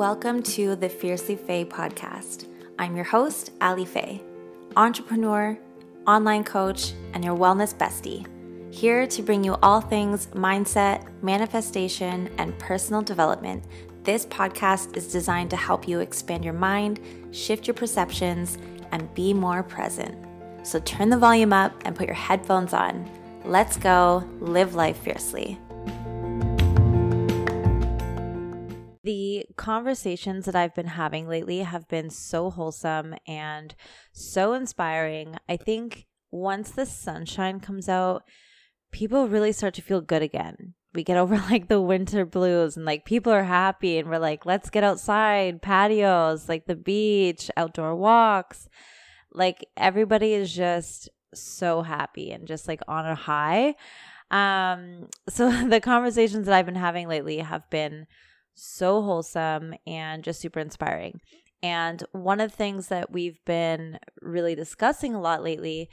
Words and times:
Welcome 0.00 0.42
to 0.44 0.76
the 0.76 0.88
Fiercely 0.88 1.36
Faye 1.36 1.66
podcast. 1.66 2.46
I'm 2.78 2.96
your 2.96 3.04
host, 3.04 3.50
Ali 3.60 3.84
Faye, 3.84 4.22
entrepreneur, 4.74 5.58
online 6.06 6.42
coach, 6.42 6.94
and 7.12 7.22
your 7.22 7.36
wellness 7.36 7.74
bestie. 7.74 8.26
Here 8.72 9.06
to 9.06 9.20
bring 9.20 9.44
you 9.44 9.56
all 9.62 9.82
things 9.82 10.28
mindset, 10.28 11.06
manifestation, 11.22 12.30
and 12.38 12.58
personal 12.58 13.02
development. 13.02 13.62
This 14.02 14.24
podcast 14.24 14.96
is 14.96 15.12
designed 15.12 15.50
to 15.50 15.56
help 15.56 15.86
you 15.86 16.00
expand 16.00 16.46
your 16.46 16.54
mind, 16.54 16.98
shift 17.30 17.66
your 17.66 17.74
perceptions, 17.74 18.56
and 18.92 19.14
be 19.14 19.34
more 19.34 19.62
present. 19.62 20.16
So 20.66 20.80
turn 20.80 21.10
the 21.10 21.18
volume 21.18 21.52
up 21.52 21.74
and 21.84 21.94
put 21.94 22.06
your 22.06 22.14
headphones 22.14 22.72
on. 22.72 23.06
Let's 23.44 23.76
go 23.76 24.24
live 24.40 24.74
life 24.74 24.96
fiercely. 24.96 25.58
Conversations 29.60 30.46
that 30.46 30.56
I've 30.56 30.74
been 30.74 30.86
having 30.86 31.28
lately 31.28 31.58
have 31.58 31.86
been 31.86 32.08
so 32.08 32.48
wholesome 32.48 33.14
and 33.26 33.74
so 34.10 34.54
inspiring. 34.54 35.36
I 35.50 35.58
think 35.58 36.06
once 36.30 36.70
the 36.70 36.86
sunshine 36.86 37.60
comes 37.60 37.86
out, 37.86 38.24
people 38.90 39.28
really 39.28 39.52
start 39.52 39.74
to 39.74 39.82
feel 39.82 40.00
good 40.00 40.22
again. 40.22 40.72
We 40.94 41.04
get 41.04 41.18
over 41.18 41.36
like 41.50 41.68
the 41.68 41.78
winter 41.78 42.24
blues 42.24 42.74
and 42.74 42.86
like 42.86 43.04
people 43.04 43.34
are 43.34 43.44
happy 43.44 43.98
and 43.98 44.08
we're 44.08 44.16
like, 44.16 44.46
let's 44.46 44.70
get 44.70 44.82
outside, 44.82 45.60
patios, 45.60 46.48
like 46.48 46.64
the 46.64 46.74
beach, 46.74 47.50
outdoor 47.54 47.94
walks. 47.94 48.66
Like 49.30 49.66
everybody 49.76 50.32
is 50.32 50.54
just 50.54 51.10
so 51.34 51.82
happy 51.82 52.30
and 52.30 52.48
just 52.48 52.66
like 52.66 52.80
on 52.88 53.04
a 53.04 53.14
high. 53.14 53.74
Um, 54.30 55.08
so 55.28 55.50
the 55.68 55.80
conversations 55.80 56.46
that 56.46 56.54
I've 56.54 56.64
been 56.64 56.76
having 56.76 57.08
lately 57.08 57.40
have 57.40 57.68
been 57.68 58.06
so 58.54 59.02
wholesome 59.02 59.74
and 59.86 60.22
just 60.24 60.40
super 60.40 60.60
inspiring. 60.60 61.20
And 61.62 62.02
one 62.12 62.40
of 62.40 62.50
the 62.50 62.56
things 62.56 62.88
that 62.88 63.10
we've 63.10 63.44
been 63.44 63.98
really 64.20 64.54
discussing 64.54 65.14
a 65.14 65.20
lot 65.20 65.42
lately 65.42 65.90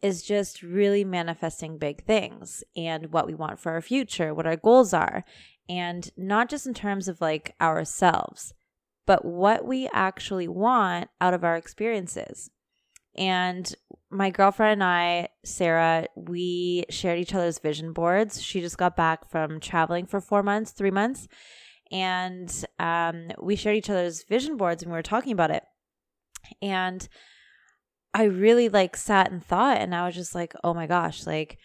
is 0.00 0.22
just 0.22 0.62
really 0.62 1.04
manifesting 1.04 1.78
big 1.78 2.04
things 2.04 2.64
and 2.76 3.12
what 3.12 3.26
we 3.26 3.34
want 3.34 3.58
for 3.58 3.72
our 3.72 3.80
future, 3.80 4.34
what 4.34 4.46
our 4.46 4.56
goals 4.56 4.92
are, 4.92 5.24
and 5.68 6.10
not 6.16 6.48
just 6.48 6.66
in 6.66 6.74
terms 6.74 7.08
of 7.08 7.20
like 7.20 7.54
ourselves, 7.60 8.52
but 9.06 9.24
what 9.24 9.64
we 9.64 9.88
actually 9.92 10.48
want 10.48 11.08
out 11.20 11.34
of 11.34 11.44
our 11.44 11.56
experiences. 11.56 12.50
And 13.16 13.72
my 14.10 14.30
girlfriend 14.30 14.82
and 14.82 14.84
I, 14.84 15.28
Sarah, 15.44 16.06
we 16.16 16.84
shared 16.88 17.18
each 17.18 17.34
other's 17.34 17.58
vision 17.58 17.92
boards. 17.92 18.42
She 18.42 18.60
just 18.60 18.78
got 18.78 18.96
back 18.96 19.30
from 19.30 19.60
traveling 19.60 20.06
for 20.06 20.20
four 20.20 20.42
months, 20.42 20.72
three 20.72 20.90
months 20.90 21.28
and 21.92 22.64
um, 22.78 23.30
we 23.40 23.54
shared 23.54 23.76
each 23.76 23.90
other's 23.90 24.24
vision 24.24 24.56
boards 24.56 24.82
and 24.82 24.90
we 24.90 24.96
were 24.96 25.02
talking 25.02 25.32
about 25.32 25.50
it. 25.50 25.62
And 26.60 27.08
i 28.14 28.24
really 28.24 28.68
like 28.68 28.94
sat 28.94 29.32
and 29.32 29.42
thought 29.42 29.78
and 29.78 29.94
i 29.94 30.04
was 30.04 30.14
just 30.14 30.34
like 30.34 30.54
oh 30.62 30.74
my 30.74 30.86
gosh 30.86 31.26
like 31.26 31.56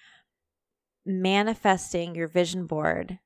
manifesting 1.06 2.16
your 2.16 2.28
vision 2.28 2.66
board 2.66 3.20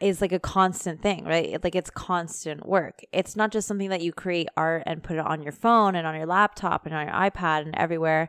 is 0.00 0.20
like 0.20 0.32
a 0.32 0.38
constant 0.40 1.02
thing 1.02 1.24
right? 1.24 1.62
Like 1.62 1.74
it's 1.74 1.90
constant 1.90 2.66
work. 2.66 3.00
It's 3.12 3.36
not 3.36 3.52
just 3.52 3.68
something 3.68 3.90
that 3.90 4.00
you 4.00 4.12
create 4.12 4.48
art 4.56 4.84
and 4.86 5.02
put 5.02 5.16
it 5.16 5.26
on 5.26 5.42
your 5.42 5.52
phone 5.52 5.94
and 5.94 6.06
on 6.06 6.16
your 6.16 6.26
laptop 6.26 6.86
and 6.86 6.94
on 6.94 7.06
your 7.06 7.14
ipad 7.14 7.62
and 7.62 7.74
everywhere 7.76 8.28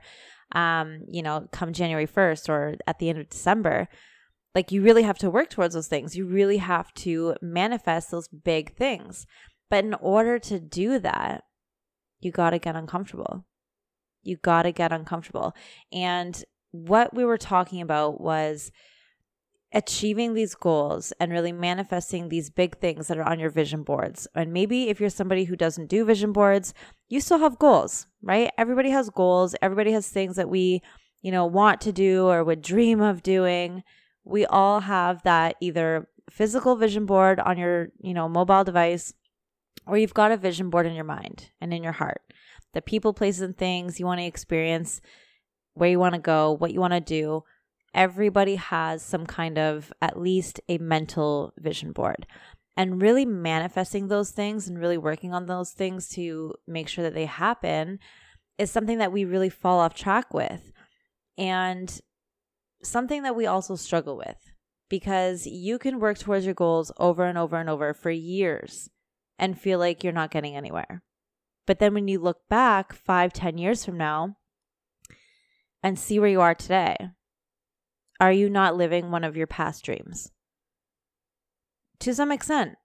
um 0.53 1.02
you 1.09 1.21
know 1.21 1.45
come 1.52 1.73
january 1.73 2.08
1st 2.08 2.47
or 2.47 2.75
at 2.88 2.99
the 2.99 3.09
end 3.09 3.19
of 3.19 3.30
december 3.30 3.89
like 4.58 4.72
you 4.72 4.81
really 4.81 5.03
have 5.03 5.19
to 5.19 5.30
work 5.30 5.52
towards 5.52 5.75
those 5.75 5.88
things. 5.88 6.17
You 6.17 6.25
really 6.25 6.58
have 6.58 6.91
to 6.95 7.36
manifest 7.44 8.09
those 8.09 8.27
big 8.27 8.75
things. 8.75 9.27
But 9.69 9.86
in 9.86 9.94
order 9.94 10.39
to 10.39 10.59
do 10.59 10.97
that, 10.97 11.44
you 12.22 12.31
got 12.31 12.49
to 12.49 12.58
get 12.58 12.76
uncomfortable. 12.76 13.45
You 14.23 14.37
got 14.37 14.64
to 14.64 14.71
get 14.71 14.92
uncomfortable. 14.92 15.54
And 15.92 16.43
what 16.71 17.14
we 17.14 17.23
were 17.23 17.37
talking 17.37 17.81
about 17.81 18.20
was 18.20 18.71
achieving 19.71 20.33
these 20.33 20.55
goals 20.55 21.14
and 21.20 21.31
really 21.31 21.52
manifesting 21.52 22.30
these 22.30 22.49
big 22.49 22.80
things 22.80 23.10
that 23.10 23.20
are 23.20 23.30
on 23.30 23.39
your 23.39 23.52
vision 23.52 23.83
boards. 23.83 24.27
And 24.33 24.52
maybe 24.52 24.89
if 24.89 24.99
you're 24.99 25.11
somebody 25.11 25.43
who 25.43 25.55
doesn't 25.55 25.86
do 25.86 26.04
vision 26.04 26.31
boards, 26.31 26.73
you 27.10 27.21
still 27.21 27.37
have 27.37 27.60
goals, 27.60 28.08
right? 28.23 28.49
Everybody 28.58 28.89
has 28.89 29.11
goals. 29.11 29.54
Everybody 29.61 29.92
has 29.92 30.10
things 30.10 30.36
that 30.36 30.49
we, 30.49 30.81
you 31.21 31.31
know, 31.31 31.45
want 31.45 31.80
to 31.81 31.92
do 31.92 32.26
or 32.26 32.43
would 32.43 32.64
dream 32.64 33.02
of 33.02 33.21
doing 33.21 33.83
we 34.27 34.45
all 34.45 34.82
have 34.82 35.23
that 35.23 35.55
either 35.61 36.08
physical 36.30 36.76
vision 36.76 37.05
board 37.05 37.39
on 37.39 37.58
your, 37.58 37.89
you 37.99 38.14
know, 38.14 38.27
mobile 38.27 38.64
device 38.64 39.14
or 39.86 39.98
you've 39.98 40.14
got 40.14 40.32
a 40.32 40.38
vision 40.38 40.70
board 40.70 40.86
in 40.86 40.93
your 40.93 41.05
mind 41.05 41.49
and 41.61 41.73
in 41.73 41.82
your 41.82 41.93
heart. 41.93 42.21
The 42.73 42.82
people, 42.82 43.14
places 43.14 43.42
and 43.42 43.58
things 43.58 43.99
you 43.99 44.05
want 44.05 44.20
to 44.20 44.26
experience, 44.26 45.02
where 45.73 45.89
you 45.89 45.99
want 45.99 46.16
to 46.16 46.20
go, 46.20 46.52
what 46.52 46.73
you 46.73 46.80
want 46.80 46.93
to 46.93 46.99
do. 46.99 47.43
Everybody 47.93 48.55
has 48.55 49.02
some 49.02 49.26
kind 49.26 49.58
of 49.58 49.93
at 50.02 50.20
least 50.20 50.60
a 50.67 50.77
mental 50.77 51.54
vision 51.58 51.93
board. 51.93 52.27
And 52.76 53.02
really 53.02 53.26
manifesting 53.26 54.08
those 54.08 54.32
things 54.32 54.67
and 54.67 54.77
really 54.77 54.98
working 54.98 55.33
on 55.33 55.45
those 55.45 55.71
things 55.71 56.10
to 56.10 56.54
make 56.67 56.87
sure 56.87 57.04
that 57.04 57.16
they 57.16 57.26
happen 57.26 57.99
is 58.58 58.70
something 58.70 58.99
that 58.99 59.11
we 59.11 59.26
really 59.26 59.49
fall 59.49 59.80
off 59.80 59.95
track 59.95 60.33
with. 60.33 60.71
And 61.37 61.99
something 62.82 63.23
that 63.23 63.36
we 63.36 63.45
also 63.45 63.76
struggle 63.76 64.17
with 64.17 64.38
because 64.89 65.45
you 65.45 65.77
can 65.77 65.99
work 65.99 66.17
towards 66.17 66.45
your 66.45 66.54
goals 66.54 66.92
over 66.98 67.26
and 67.26 67.38
over 67.38 67.58
and 67.58 67.70
over 67.70 67.93
for 67.93 68.10
years 68.10 68.89
and 69.38 69.60
feel 69.60 69.80
like 69.80 70.04
you're 70.04 70.14
not 70.14 70.32
getting 70.32 70.55
anywhere. 70.55 71.04
But 71.66 71.80
then 71.80 71.93
when 71.93 72.08
you 72.08 72.20
look 72.20 72.48
back 72.49 72.93
five, 72.93 73.33
ten 73.33 73.58
years 73.58 73.83
from 73.83 73.98
now 73.98 74.37
and 75.83 75.99
see 75.99 76.20
where 76.20 76.30
you 76.30 76.42
are 76.42 76.55
today, 76.55 76.95
are 78.20 78.32
you 78.32 78.49
not 78.49 78.77
living 78.77 79.11
one 79.11 79.23
of 79.23 79.37
your 79.37 79.48
past 79.48 79.83
dreams? 79.83 80.32
To 81.99 82.14
some 82.14 82.32
extent. 82.32 82.76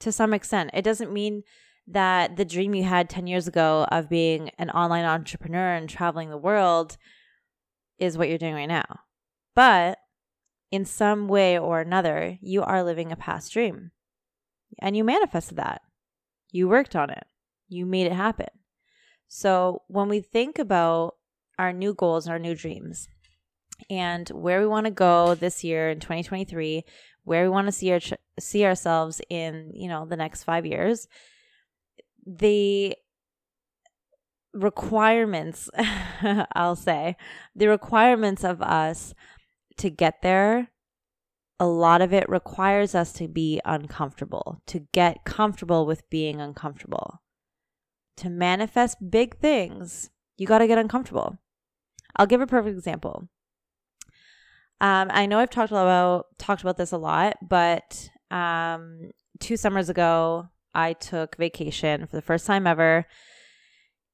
To 0.00 0.12
some 0.12 0.34
extent. 0.34 0.70
It 0.74 0.82
doesn't 0.82 1.12
mean 1.12 1.42
that 1.86 2.36
the 2.36 2.44
dream 2.44 2.74
you 2.74 2.84
had 2.84 3.08
10 3.10 3.26
years 3.26 3.48
ago 3.48 3.86
of 3.90 4.08
being 4.08 4.50
an 4.58 4.70
online 4.70 5.04
entrepreneur 5.04 5.74
and 5.74 5.88
traveling 5.88 6.30
the 6.30 6.36
world 6.36 6.96
is 7.98 8.16
what 8.16 8.28
you're 8.28 8.38
doing 8.38 8.54
right 8.54 8.66
now. 8.66 9.00
But 9.54 9.98
in 10.70 10.84
some 10.84 11.28
way 11.28 11.58
or 11.58 11.80
another, 11.80 12.38
you 12.40 12.62
are 12.62 12.82
living 12.82 13.12
a 13.12 13.16
past 13.16 13.52
dream. 13.52 13.90
And 14.80 14.96
you 14.96 15.04
manifested 15.04 15.58
that. 15.58 15.82
You 16.50 16.68
worked 16.68 16.96
on 16.96 17.10
it. 17.10 17.26
You 17.68 17.86
made 17.86 18.06
it 18.06 18.12
happen. 18.12 18.48
So 19.28 19.82
when 19.88 20.08
we 20.08 20.20
think 20.20 20.58
about 20.58 21.16
our 21.58 21.72
new 21.72 21.94
goals 21.94 22.28
our 22.28 22.38
new 22.38 22.54
dreams 22.54 23.08
and 23.90 24.28
where 24.30 24.60
we 24.60 24.66
want 24.66 24.86
to 24.86 24.90
go 24.90 25.34
this 25.34 25.62
year 25.62 25.90
in 25.90 26.00
2023, 26.00 26.84
where 27.24 27.44
we 27.44 27.48
want 27.48 27.66
to 27.66 27.72
see 27.72 27.92
our 27.92 28.00
see 28.38 28.64
ourselves 28.64 29.20
in, 29.28 29.70
you 29.74 29.88
know, 29.88 30.06
the 30.06 30.16
next 30.16 30.44
5 30.44 30.66
years, 30.66 31.06
the 32.26 32.96
requirements, 34.52 35.70
I'll 36.54 36.76
say, 36.76 37.16
the 37.54 37.68
requirements 37.68 38.44
of 38.44 38.62
us 38.62 39.14
to 39.78 39.90
get 39.90 40.22
there, 40.22 40.68
a 41.58 41.66
lot 41.66 42.02
of 42.02 42.12
it 42.12 42.28
requires 42.28 42.94
us 42.94 43.12
to 43.12 43.28
be 43.28 43.60
uncomfortable, 43.64 44.60
to 44.66 44.80
get 44.92 45.24
comfortable 45.24 45.86
with 45.86 46.08
being 46.10 46.40
uncomfortable. 46.40 47.22
To 48.18 48.28
manifest 48.28 49.10
big 49.10 49.38
things, 49.38 50.10
you 50.36 50.46
got 50.46 50.58
to 50.58 50.66
get 50.66 50.78
uncomfortable. 50.78 51.38
I'll 52.16 52.26
give 52.26 52.40
a 52.40 52.46
perfect 52.46 52.76
example. 52.76 53.28
Um, 54.80 55.08
I 55.12 55.26
know 55.26 55.38
I've 55.38 55.50
talked 55.50 55.70
about 55.70 56.26
talked 56.38 56.62
about 56.62 56.76
this 56.76 56.92
a 56.92 56.98
lot, 56.98 57.36
but 57.40 58.10
um, 58.30 59.12
two 59.38 59.56
summers 59.56 59.88
ago, 59.88 60.48
I 60.74 60.94
took 60.94 61.36
vacation 61.36 62.06
for 62.06 62.16
the 62.16 62.22
first 62.22 62.46
time 62.46 62.66
ever, 62.66 63.06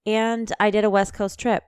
and 0.04 0.52
I 0.60 0.70
did 0.70 0.84
a 0.84 0.90
West 0.90 1.14
Coast 1.14 1.38
trip 1.40 1.62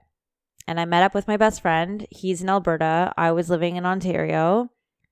and 0.67 0.79
I 0.79 0.85
met 0.85 1.03
up 1.03 1.13
with 1.13 1.27
my 1.27 1.37
best 1.37 1.61
friend. 1.61 2.05
He's 2.09 2.41
in 2.41 2.49
Alberta. 2.49 3.13
I 3.17 3.31
was 3.31 3.49
living 3.49 3.75
in 3.75 3.85
Ontario. 3.85 4.69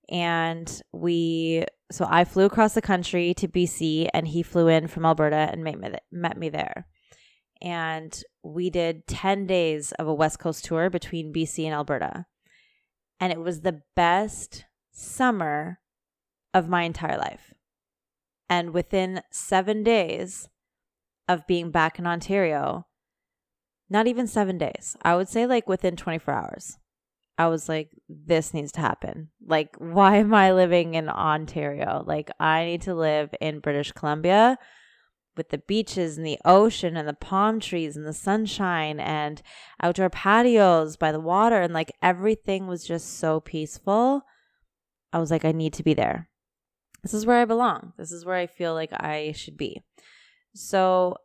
And 0.10 0.82
we, 0.92 1.66
so 1.92 2.06
I 2.10 2.24
flew 2.24 2.46
across 2.46 2.74
the 2.74 2.82
country 2.82 3.34
to 3.36 3.48
BC 3.48 4.10
and 4.14 4.28
he 4.28 4.42
flew 4.42 4.68
in 4.68 4.88
from 4.88 5.06
Alberta 5.06 5.36
and 5.52 5.64
met 5.64 5.80
me, 5.80 5.90
met 6.12 6.38
me 6.38 6.50
there. 6.50 6.88
And 7.62 8.18
we 8.44 8.70
did 8.70 9.06
10 9.08 9.46
days 9.46 9.92
of 9.94 10.08
a 10.08 10.14
West 10.14 10.40
Coast 10.40 10.66
tour 10.66 10.90
between 10.90 11.34
BC 11.34 11.66
and 11.66 11.74
Alberta. 11.74 12.26
And 13.20 13.34
it 13.34 13.40
was 13.40 13.62
the 13.62 13.82
best 13.96 14.66
summer 14.92 15.80
of 16.54 16.70
my 16.70 16.84
entire 16.84 17.18
life. 17.18 17.54
And 18.50 18.74
within 18.74 19.22
seven 19.32 19.84
days 19.84 20.50
of 21.28 21.46
being 21.46 21.70
back 21.70 22.00
in 22.00 22.08
Ontario, 22.08 22.88
not 23.90 24.08
even 24.08 24.28
seven 24.28 24.58
days. 24.58 24.96
I 25.02 25.16
would 25.16 25.30
say 25.30 25.46
like 25.46 25.68
within 25.68 25.96
24 25.96 26.34
hours. 26.34 26.78
I 27.40 27.48
was 27.48 27.70
like, 27.70 27.90
this 28.10 28.54
needs 28.54 28.74
to 28.74 28.82
happen. 28.82 29.30
Like, 29.46 29.74
why 29.78 30.18
am 30.18 30.34
I 30.34 30.52
living 30.52 30.94
in 30.96 31.08
Ontario? 31.08 32.04
Like, 32.06 32.30
I 32.38 32.66
need 32.66 32.82
to 32.82 32.94
live 32.94 33.34
in 33.40 33.62
British 33.62 33.94
Columbia 33.94 34.58
with 35.38 35.50
the 35.50 35.58
beaches 35.60 36.18
and 36.18 36.28
the 36.28 36.40
ocean 36.44 36.98
and 36.98 37.08
the 37.08 37.14
palm 37.14 37.62
trees 37.62 37.96
and 37.96 38.06
the 38.06 38.12
sunshine 38.12 39.00
and 39.00 39.42
outdoor 39.82 40.10
patios 40.10 40.98
by 40.98 41.14
the 41.14 41.20
water. 41.20 41.62
And 41.62 41.74
like, 41.74 41.94
everything 42.02 42.68
was 42.68 42.84
just 42.84 43.20
so 43.20 43.40
peaceful. 43.40 44.24
I 45.14 45.20
was 45.20 45.32
like, 45.32 45.46
I 45.46 45.54
need 45.54 45.72
to 45.74 45.84
be 45.84 45.94
there. 45.94 46.30
This 47.04 47.14
is 47.14 47.26
where 47.26 47.42
I 47.42 47.46
belong. 47.46 47.94
This 47.98 48.12
is 48.12 48.26
where 48.26 48.36
I 48.36 48.48
feel 48.48 48.74
like 48.74 48.92
I 48.92 49.32
should 49.32 49.56
be. 49.56 49.82
So 50.54 51.16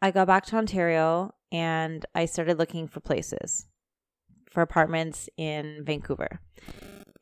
I 0.00 0.10
got 0.10 0.26
back 0.26 0.44
to 0.46 0.56
Ontario 0.56 1.32
and 1.52 2.04
I 2.14 2.24
started 2.24 2.58
looking 2.58 2.88
for 2.88 3.00
places 3.00 3.66
for 4.50 4.62
apartments 4.62 5.28
in 5.36 5.82
Vancouver. 5.84 6.40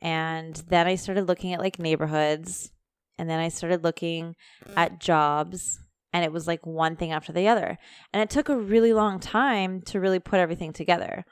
And 0.01 0.55
then 0.69 0.87
I 0.87 0.95
started 0.95 1.27
looking 1.27 1.53
at 1.53 1.59
like 1.59 1.77
neighborhoods 1.77 2.71
and 3.19 3.29
then 3.29 3.39
I 3.39 3.49
started 3.49 3.83
looking 3.83 4.35
at 4.75 4.99
jobs 4.99 5.79
and 6.13 6.25
it 6.25 6.31
was 6.31 6.47
like 6.47 6.65
one 6.65 6.95
thing 6.95 7.11
after 7.11 7.31
the 7.31 7.47
other. 7.47 7.77
And 8.11 8.23
it 8.23 8.29
took 8.29 8.49
a 8.49 8.57
really 8.57 8.93
long 8.93 9.19
time 9.19 9.81
to 9.83 9.99
really 9.99 10.19
put 10.19 10.39
everything 10.39 10.73
together. 10.73 11.23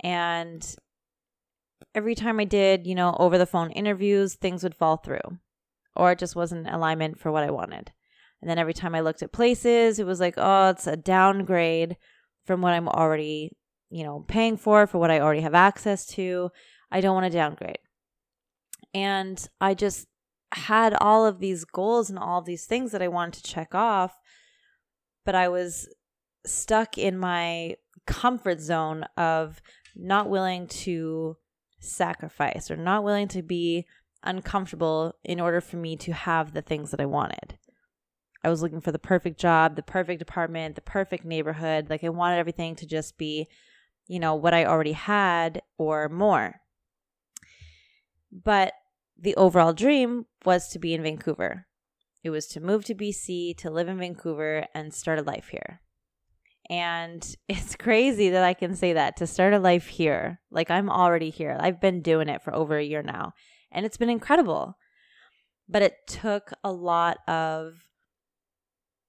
And 0.00 0.66
every 1.94 2.14
time 2.14 2.40
I 2.40 2.44
did, 2.44 2.86
you 2.86 2.94
know, 2.94 3.14
over 3.18 3.38
the 3.38 3.46
phone 3.46 3.70
interviews, 3.70 4.34
things 4.34 4.62
would 4.62 4.74
fall 4.74 4.96
through 4.96 5.38
or 5.94 6.12
it 6.12 6.18
just 6.18 6.36
wasn't 6.36 6.68
alignment 6.68 7.20
for 7.20 7.30
what 7.30 7.44
I 7.44 7.50
wanted. 7.50 7.92
And 8.40 8.48
then 8.48 8.58
every 8.58 8.74
time 8.74 8.94
I 8.94 9.00
looked 9.00 9.22
at 9.22 9.32
places, 9.32 9.98
it 9.98 10.06
was 10.06 10.20
like, 10.20 10.34
oh, 10.36 10.70
it's 10.70 10.86
a 10.86 10.96
downgrade 10.96 11.96
from 12.48 12.62
what 12.62 12.72
I'm 12.72 12.88
already 12.88 13.52
you 13.90 14.04
know, 14.04 14.24
paying 14.28 14.56
for 14.56 14.86
for 14.86 14.98
what 14.98 15.10
I 15.10 15.20
already 15.20 15.40
have 15.40 15.54
access 15.54 16.06
to. 16.08 16.50
I 16.90 17.00
don't 17.00 17.14
want 17.14 17.30
to 17.30 17.36
downgrade. 17.36 17.78
And 18.94 19.46
I 19.60 19.74
just 19.74 20.06
had 20.52 20.94
all 20.94 21.26
of 21.26 21.40
these 21.40 21.64
goals 21.64 22.08
and 22.10 22.18
all 22.18 22.38
of 22.38 22.46
these 22.46 22.64
things 22.64 22.92
that 22.92 23.02
I 23.02 23.08
wanted 23.08 23.34
to 23.34 23.50
check 23.50 23.74
off, 23.74 24.14
but 25.24 25.34
I 25.34 25.48
was 25.48 25.88
stuck 26.46 26.96
in 26.96 27.18
my 27.18 27.76
comfort 28.06 28.60
zone 28.60 29.04
of 29.16 29.60
not 29.94 30.30
willing 30.30 30.66
to 30.68 31.36
sacrifice 31.80 32.70
or 32.70 32.76
not 32.76 33.04
willing 33.04 33.28
to 33.28 33.42
be 33.42 33.86
uncomfortable 34.22 35.14
in 35.22 35.40
order 35.40 35.60
for 35.60 35.76
me 35.76 35.96
to 35.96 36.12
have 36.12 36.52
the 36.52 36.62
things 36.62 36.90
that 36.90 37.00
I 37.00 37.06
wanted. 37.06 37.58
I 38.44 38.50
was 38.50 38.62
looking 38.62 38.80
for 38.80 38.92
the 38.92 38.98
perfect 38.98 39.38
job, 39.38 39.76
the 39.76 39.82
perfect 39.82 40.22
apartment, 40.22 40.74
the 40.74 40.80
perfect 40.80 41.24
neighborhood. 41.24 41.90
Like 41.90 42.04
I 42.04 42.08
wanted 42.08 42.38
everything 42.38 42.76
to 42.76 42.86
just 42.86 43.18
be 43.18 43.48
you 44.08 44.18
know, 44.18 44.34
what 44.34 44.54
I 44.54 44.64
already 44.64 44.92
had 44.92 45.62
or 45.76 46.08
more. 46.08 46.60
But 48.32 48.72
the 49.20 49.36
overall 49.36 49.72
dream 49.72 50.26
was 50.44 50.68
to 50.70 50.78
be 50.78 50.94
in 50.94 51.02
Vancouver. 51.02 51.66
It 52.24 52.30
was 52.30 52.46
to 52.48 52.60
move 52.60 52.84
to 52.86 52.94
BC, 52.94 53.56
to 53.58 53.70
live 53.70 53.88
in 53.88 53.98
Vancouver, 53.98 54.66
and 54.74 54.92
start 54.92 55.18
a 55.18 55.22
life 55.22 55.48
here. 55.48 55.82
And 56.68 57.24
it's 57.48 57.76
crazy 57.76 58.30
that 58.30 58.42
I 58.42 58.54
can 58.54 58.74
say 58.74 58.94
that 58.94 59.18
to 59.18 59.26
start 59.26 59.52
a 59.52 59.58
life 59.58 59.86
here. 59.86 60.40
Like 60.50 60.70
I'm 60.70 60.90
already 60.90 61.30
here. 61.30 61.56
I've 61.60 61.80
been 61.80 62.02
doing 62.02 62.28
it 62.28 62.42
for 62.42 62.54
over 62.54 62.76
a 62.76 62.84
year 62.84 63.02
now, 63.02 63.34
and 63.70 63.86
it's 63.86 63.98
been 63.98 64.10
incredible. 64.10 64.76
But 65.68 65.82
it 65.82 65.94
took 66.06 66.50
a 66.64 66.72
lot 66.72 67.18
of 67.28 67.84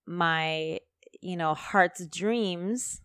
my, 0.09 0.79
you 1.21 1.37
know, 1.37 1.53
heart's 1.53 2.05
dreams 2.07 3.01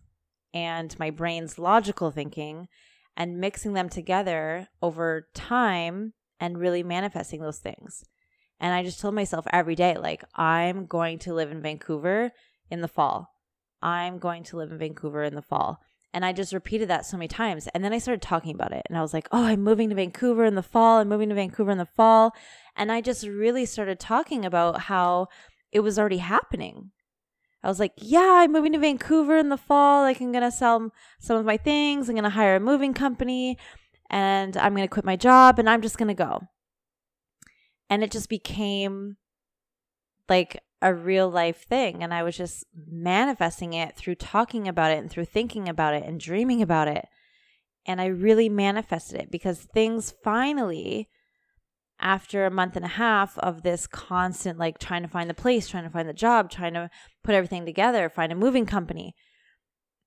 and 0.53 0.97
my 0.97 1.11
brain's 1.11 1.59
logical 1.59 2.11
thinking 2.11 2.67
and 3.15 3.37
mixing 3.39 3.73
them 3.73 3.89
together 3.89 4.67
over 4.81 5.27
time 5.33 6.13
and 6.39 6.57
really 6.57 6.83
manifesting 6.83 7.41
those 7.41 7.59
things. 7.59 8.03
And 8.59 8.73
I 8.73 8.83
just 8.83 8.99
told 8.99 9.13
myself 9.13 9.45
every 9.51 9.75
day, 9.75 9.97
like, 9.97 10.23
I'm 10.33 10.85
going 10.85 11.19
to 11.19 11.33
live 11.33 11.51
in 11.51 11.61
Vancouver 11.61 12.31
in 12.69 12.81
the 12.81 12.87
fall. 12.87 13.29
I'm 13.81 14.17
going 14.17 14.43
to 14.45 14.57
live 14.57 14.71
in 14.71 14.77
Vancouver 14.77 15.23
in 15.23 15.35
the 15.35 15.41
fall. 15.41 15.81
And 16.13 16.25
I 16.25 16.31
just 16.31 16.53
repeated 16.53 16.87
that 16.87 17.05
so 17.05 17.17
many 17.17 17.27
times. 17.27 17.67
And 17.73 17.83
then 17.83 17.91
I 17.91 17.97
started 17.97 18.21
talking 18.21 18.55
about 18.55 18.71
it. 18.71 18.83
And 18.87 18.97
I 18.97 19.01
was 19.01 19.13
like, 19.13 19.27
oh, 19.31 19.43
I'm 19.43 19.61
moving 19.61 19.89
to 19.89 19.95
Vancouver 19.95 20.45
in 20.45 20.55
the 20.55 20.63
fall. 20.63 20.99
I'm 20.99 21.09
moving 21.09 21.29
to 21.29 21.35
Vancouver 21.35 21.71
in 21.71 21.77
the 21.77 21.85
fall. 21.85 22.33
And 22.75 22.91
I 22.91 23.01
just 23.01 23.27
really 23.27 23.65
started 23.65 23.99
talking 23.99 24.45
about 24.45 24.81
how 24.81 25.27
it 25.73 25.81
was 25.81 25.99
already 25.99 26.17
happening. 26.19 26.91
I 27.65 27.67
was 27.67 27.79
like, 27.79 27.93
yeah, 27.97 28.41
I'm 28.43 28.51
moving 28.51 28.73
to 28.73 28.79
Vancouver 28.79 29.39
in 29.39 29.49
the 29.49 29.57
fall. 29.57 30.03
Like, 30.03 30.21
I'm 30.21 30.31
going 30.31 30.43
to 30.43 30.51
sell 30.51 30.91
some 31.19 31.35
of 31.35 31.45
my 31.45 31.57
things. 31.57 32.07
I'm 32.07 32.13
going 32.13 32.23
to 32.23 32.29
hire 32.29 32.57
a 32.57 32.59
moving 32.59 32.93
company 32.93 33.57
and 34.11 34.55
I'm 34.55 34.75
going 34.75 34.87
to 34.87 34.93
quit 34.93 35.03
my 35.03 35.15
job 35.15 35.57
and 35.57 35.67
I'm 35.67 35.81
just 35.81 35.97
going 35.97 36.09
to 36.09 36.13
go. 36.13 36.43
And 37.89 38.03
it 38.03 38.11
just 38.11 38.29
became 38.29 39.17
like 40.29 40.61
a 40.79 40.93
real 40.93 41.27
life 41.27 41.65
thing. 41.65 42.03
And 42.03 42.13
I 42.13 42.21
was 42.21 42.37
just 42.37 42.65
manifesting 42.87 43.73
it 43.73 43.95
through 43.95 44.15
talking 44.15 44.67
about 44.67 44.91
it 44.91 44.99
and 44.99 45.09
through 45.09 45.25
thinking 45.25 45.67
about 45.67 45.95
it 45.95 46.03
and 46.03 46.19
dreaming 46.19 46.61
about 46.61 46.87
it. 46.87 47.07
And 47.87 47.99
I 47.99 48.05
really 48.05 48.47
manifested 48.47 49.19
it 49.19 49.31
because 49.31 49.61
things 49.61 50.13
finally 50.23 51.09
after 51.99 52.45
a 52.45 52.51
month 52.51 52.75
and 52.75 52.85
a 52.85 52.89
half 52.89 53.37
of 53.39 53.63
this 53.63 53.87
constant 53.87 54.59
like 54.59 54.77
trying 54.77 55.01
to 55.01 55.07
find 55.07 55.29
the 55.29 55.33
place, 55.33 55.67
trying 55.67 55.83
to 55.83 55.89
find 55.89 56.07
the 56.07 56.13
job, 56.13 56.49
trying 56.49 56.73
to 56.73 56.89
put 57.23 57.35
everything 57.35 57.65
together, 57.65 58.09
find 58.09 58.31
a 58.31 58.35
moving 58.35 58.65
company, 58.65 59.15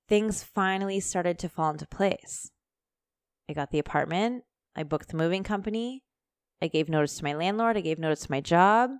things 0.07 0.43
finally 0.43 0.99
started 0.99 1.39
to 1.39 1.49
fall 1.49 1.71
into 1.71 1.87
place. 1.87 2.51
I 3.49 3.53
got 3.53 3.71
the 3.71 3.79
apartment, 3.79 4.43
I 4.75 4.83
booked 4.83 5.09
the 5.09 5.17
moving 5.17 5.43
company, 5.43 6.03
I 6.61 6.67
gave 6.67 6.89
notice 6.89 7.17
to 7.17 7.23
my 7.23 7.33
landlord, 7.33 7.77
I 7.77 7.81
gave 7.81 7.99
notice 7.99 8.21
to 8.21 8.31
my 8.31 8.41
job. 8.41 8.91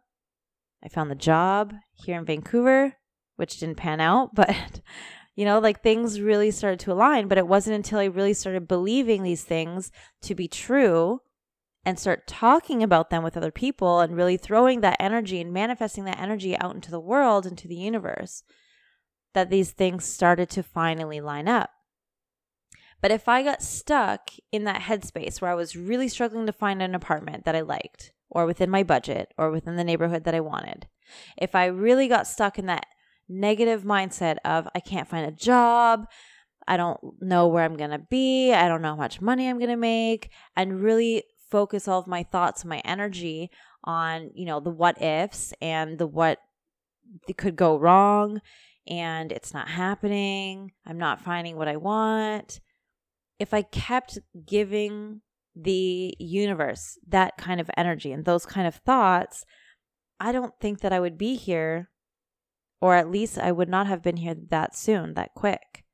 I 0.83 0.87
found 0.87 1.11
the 1.11 1.15
job 1.15 1.73
here 1.93 2.17
in 2.17 2.25
Vancouver, 2.25 2.93
which 3.35 3.59
didn't 3.59 3.77
pan 3.77 3.99
out, 3.99 4.31
but 4.33 4.81
you 5.35 5.45
know, 5.45 5.59
like 5.59 5.81
things 5.81 6.19
really 6.19 6.51
started 6.51 6.79
to 6.81 6.91
align, 6.91 7.27
but 7.27 7.37
it 7.37 7.47
wasn't 7.47 7.75
until 7.75 7.99
I 7.99 8.05
really 8.05 8.33
started 8.33 8.67
believing 8.67 9.23
these 9.23 9.43
things 9.43 9.91
to 10.23 10.35
be 10.35 10.47
true 10.47 11.21
and 11.89 11.97
start 11.97 12.27
talking 12.27 12.83
about 12.83 13.09
them 13.09 13.23
with 13.23 13.35
other 13.35 13.51
people 13.51 13.99
and 13.99 14.15
really 14.15 14.37
throwing 14.37 14.81
that 14.81 14.97
energy 14.99 15.41
and 15.41 15.51
manifesting 15.51 16.05
that 16.05 16.19
energy 16.19 16.55
out 16.57 16.75
into 16.75 16.91
the 16.91 16.99
world, 16.99 17.47
into 17.47 17.67
the 17.67 17.75
universe, 17.75 18.43
that 19.33 19.49
these 19.49 19.71
things 19.71 20.05
started 20.05 20.49
to 20.51 20.61
finally 20.61 21.19
line 21.19 21.47
up. 21.47 21.71
But 23.01 23.11
if 23.11 23.27
I 23.27 23.41
got 23.41 23.63
stuck 23.63 24.29
in 24.51 24.65
that 24.65 24.83
headspace 24.83 25.41
where 25.41 25.49
I 25.49 25.55
was 25.55 25.75
really 25.75 26.07
struggling 26.07 26.45
to 26.45 26.53
find 26.53 26.81
an 26.81 26.93
apartment 26.93 27.45
that 27.45 27.55
I 27.55 27.61
liked, 27.61 28.11
or 28.29 28.45
within 28.45 28.69
my 28.69 28.83
budget, 28.83 29.33
or 29.35 29.49
within 29.49 29.75
the 29.75 29.83
neighborhood 29.83 30.25
that 30.25 30.35
I 30.35 30.41
wanted, 30.41 30.87
if 31.37 31.55
I 31.55 31.65
really 31.65 32.07
got 32.07 32.27
stuck 32.27 32.59
in 32.59 32.67
that 32.67 32.85
negative 33.27 33.81
mindset 33.83 34.37
of 34.45 34.67
I 34.75 34.79
can't 34.79 35.07
find 35.07 35.25
a 35.25 35.31
job, 35.31 36.05
I 36.67 36.77
don't 36.77 36.99
know 37.19 37.47
where 37.47 37.63
I'm 37.63 37.77
going 37.77 37.89
to 37.89 37.97
be, 37.97 38.53
I 38.53 38.67
don't 38.67 38.83
know 38.83 38.89
how 38.89 38.95
much 38.95 39.21
money 39.21 39.49
I'm 39.49 39.57
going 39.57 39.71
to 39.71 39.75
make, 39.75 40.29
and 40.55 40.81
really 40.81 41.23
focus 41.49 41.87
all 41.87 41.99
of 41.99 42.07
my 42.07 42.23
thoughts 42.23 42.61
and 42.61 42.69
my 42.69 42.81
energy 42.85 43.49
on, 43.83 44.31
you 44.33 44.45
know, 44.45 44.59
the 44.59 44.69
what 44.69 45.01
ifs 45.01 45.53
and 45.61 45.97
the 45.97 46.07
what 46.07 46.39
could 47.37 47.55
go 47.55 47.77
wrong 47.77 48.41
and 48.87 49.31
it's 49.31 49.53
not 49.53 49.69
happening. 49.69 50.71
I'm 50.85 50.97
not 50.97 51.21
finding 51.21 51.55
what 51.55 51.67
I 51.67 51.77
want. 51.77 52.59
If 53.37 53.53
I 53.53 53.61
kept 53.61 54.19
giving 54.45 55.21
the 55.55 56.15
universe 56.19 56.97
that 57.07 57.37
kind 57.37 57.61
of 57.61 57.69
energy 57.77 58.11
and 58.11 58.25
those 58.25 58.45
kind 58.45 58.67
of 58.67 58.75
thoughts, 58.75 59.45
I 60.19 60.31
don't 60.31 60.53
think 60.59 60.81
that 60.81 60.91
I 60.91 60.99
would 60.99 61.17
be 61.17 61.35
here, 61.35 61.89
or 62.81 62.95
at 62.95 63.11
least 63.11 63.37
I 63.37 63.51
would 63.51 63.69
not 63.69 63.87
have 63.87 64.01
been 64.01 64.17
here 64.17 64.35
that 64.49 64.75
soon, 64.75 65.13
that 65.13 65.33
quick. 65.35 65.85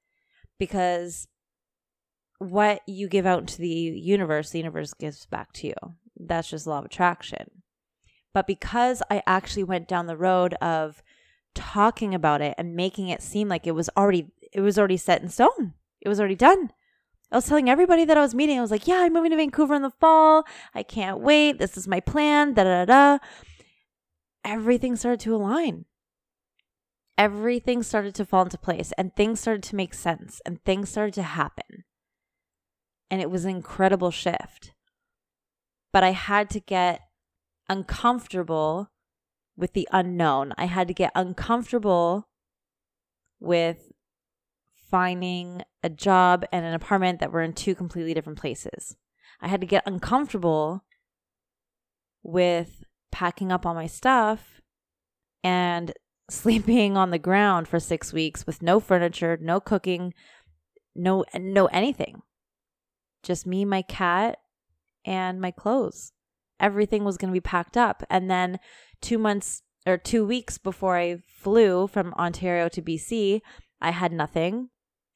Because 0.58 1.28
what 2.39 2.82
you 2.88 3.08
give 3.08 3.25
out 3.25 3.39
into 3.39 3.60
the 3.60 3.68
universe, 3.68 4.50
the 4.50 4.60
universe 4.60 4.94
gives 4.94 5.25
back 5.25 5.54
to 5.54 5.68
you. 5.68 5.74
That's 6.18 6.50
just 6.50 6.68
law 6.68 6.80
of 6.80 6.86
attraction. 6.86 7.63
But 8.34 8.48
because 8.48 9.01
I 9.10 9.24
actually 9.25 9.63
went 9.63 9.88
down 9.88 10.08
the 10.08 10.18
road 10.18 10.54
of 10.56 11.01
talking 11.54 12.13
about 12.13 12.42
it 12.42 12.54
and 12.58 12.75
making 12.75 13.08
it 13.08 13.22
seem 13.22 13.48
like 13.48 13.65
it 13.65 13.72
was 13.72 13.89
already 13.96 14.27
it 14.51 14.62
was 14.62 14.77
already 14.77 14.98
set 14.98 15.22
in 15.22 15.30
stone. 15.30 15.74
It 16.01 16.10
was 16.10 16.20
already 16.20 16.36
done. 16.36 16.72
I 17.32 17.38
was 17.38 17.46
telling 17.46 17.70
everybody 17.70 18.06
that 18.06 18.18
I 18.18 18.22
was 18.22 18.36
meeting, 18.36 18.58
I 18.58 18.62
was 18.62 18.72
like, 18.72 18.88
yeah, 18.88 19.00
I'm 19.00 19.13
moving 19.13 19.32
to 19.32 19.38
Vancouver 19.38 19.74
in 19.74 19.82
the 19.82 19.89
fall. 19.89 20.46
I 20.74 20.84
can't 20.84 21.20
wait. 21.20 21.58
This 21.58 21.77
is 21.77 21.88
my 21.88 22.00
plan. 22.00 22.54
Da 22.54 22.63
da 22.63 22.86
da. 22.86 23.18
Everything 24.44 24.96
started 24.96 25.22
to 25.22 25.36
align. 25.36 25.86
Everything 27.18 27.82
started 27.82 28.13
to 28.15 28.25
fall 28.25 28.44
into 28.44 28.58
place 28.58 28.92
and 28.98 29.15
things 29.15 29.39
started 29.39 29.63
to 29.63 29.75
make 29.75 29.94
sense 29.94 30.42
and 30.46 30.63
things 30.63 30.89
started 30.89 31.13
to 31.15 31.24
happen 31.24 31.86
and 33.16 33.22
it 33.22 33.32
was 33.32 33.46
an 33.46 33.52
incredible 33.52 34.12
shift. 34.12 34.74
But 35.94 36.04
I 36.04 36.12
had 36.12 36.50
to 36.50 36.60
get 36.60 37.00
uncomfortable 37.70 38.92
with 39.56 39.72
the 39.72 39.88
unknown. 39.94 40.52
I 40.58 40.66
had 40.66 40.90
to 40.90 40.94
get 40.94 41.14
uncomfortable 41.16 42.28
with 43.40 43.94
finding 44.92 45.62
a 45.82 45.90
job 45.90 46.44
and 46.52 46.66
an 46.66 46.74
apartment 46.74 47.22
that 47.22 47.32
were 47.32 47.42
in 47.42 47.54
two 47.54 47.74
completely 47.74 48.14
different 48.14 48.38
places. 48.38 48.98
I 49.40 49.48
had 49.48 49.62
to 49.62 49.68
get 49.68 49.84
uncomfortable 49.86 50.84
with 52.22 52.84
packing 53.14 53.50
up 53.50 53.66
all 53.66 53.76
my 53.76 53.88
stuff 53.88 54.60
and 55.42 55.94
sleeping 56.30 56.98
on 56.98 57.12
the 57.12 57.18
ground 57.18 57.70
for 57.70 57.80
6 57.80 58.12
weeks 58.12 58.46
with 58.46 58.62
no 58.62 58.82
furniture, 58.82 59.38
no 59.40 59.62
cooking, 59.62 60.14
no 60.94 61.24
no 61.34 61.68
anything. 61.68 62.22
Just 63.25 63.46
me, 63.46 63.65
my 63.65 63.82
cat, 63.82 64.38
and 65.03 65.41
my 65.41 65.51
clothes. 65.51 66.13
Everything 66.60 67.03
was 67.03 67.17
going 67.17 67.34
to 67.34 67.38
be 67.38 67.41
packed 67.41 67.75
up. 67.75 68.03
And 68.10 68.32
then 68.32 68.60
2 69.01 69.17
months 69.17 69.63
or 69.86 69.98
2 69.98 70.25
weeks 70.25 70.58
before 70.58 70.98
I 70.98 71.17
flew 71.27 71.88
from 71.88 72.13
Ontario 72.13 72.70
to 72.70 72.82
BC, 72.82 73.41
I 73.82 73.91
had 73.91 74.13
nothing. 74.13 74.70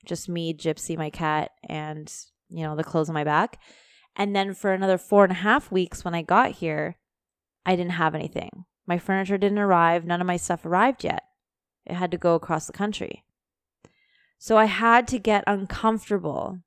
Just 0.06 0.28
me, 0.28 0.54
Gypsy, 0.54 0.98
my 0.98 1.10
cat, 1.10 1.52
and 1.68 2.12
you 2.50 2.64
know, 2.64 2.76
the 2.76 2.84
clothes 2.84 3.10
on 3.10 3.14
my 3.14 3.24
back. 3.24 3.62
And 4.16 4.36
then 4.36 4.54
for 4.54 4.74
another 4.74 4.98
four 4.98 5.24
and 5.24 5.32
a 5.32 5.36
half 5.36 5.72
weeks 5.72 6.04
when 6.04 6.16
I 6.16 6.24
got 6.24 6.54
here, 6.54 6.98
I 7.66 7.76
didn't 7.76 7.92
have 7.92 8.16
anything. 8.16 8.66
My 8.88 8.98
furniture 8.98 9.38
didn't 9.38 9.60
arrive. 9.60 10.04
None 10.04 10.20
of 10.20 10.28
my 10.28 10.38
stuff 10.38 10.66
arrived 10.66 11.04
yet. 11.04 11.24
It 11.86 11.94
had 11.94 12.10
to 12.12 12.18
go 12.18 12.34
across 12.34 12.66
the 12.66 12.74
country. 12.74 13.24
So 14.40 14.58
I 14.58 14.66
had 14.66 15.08
to 15.10 15.20
get 15.20 15.44
uncomfortable. 15.46 16.60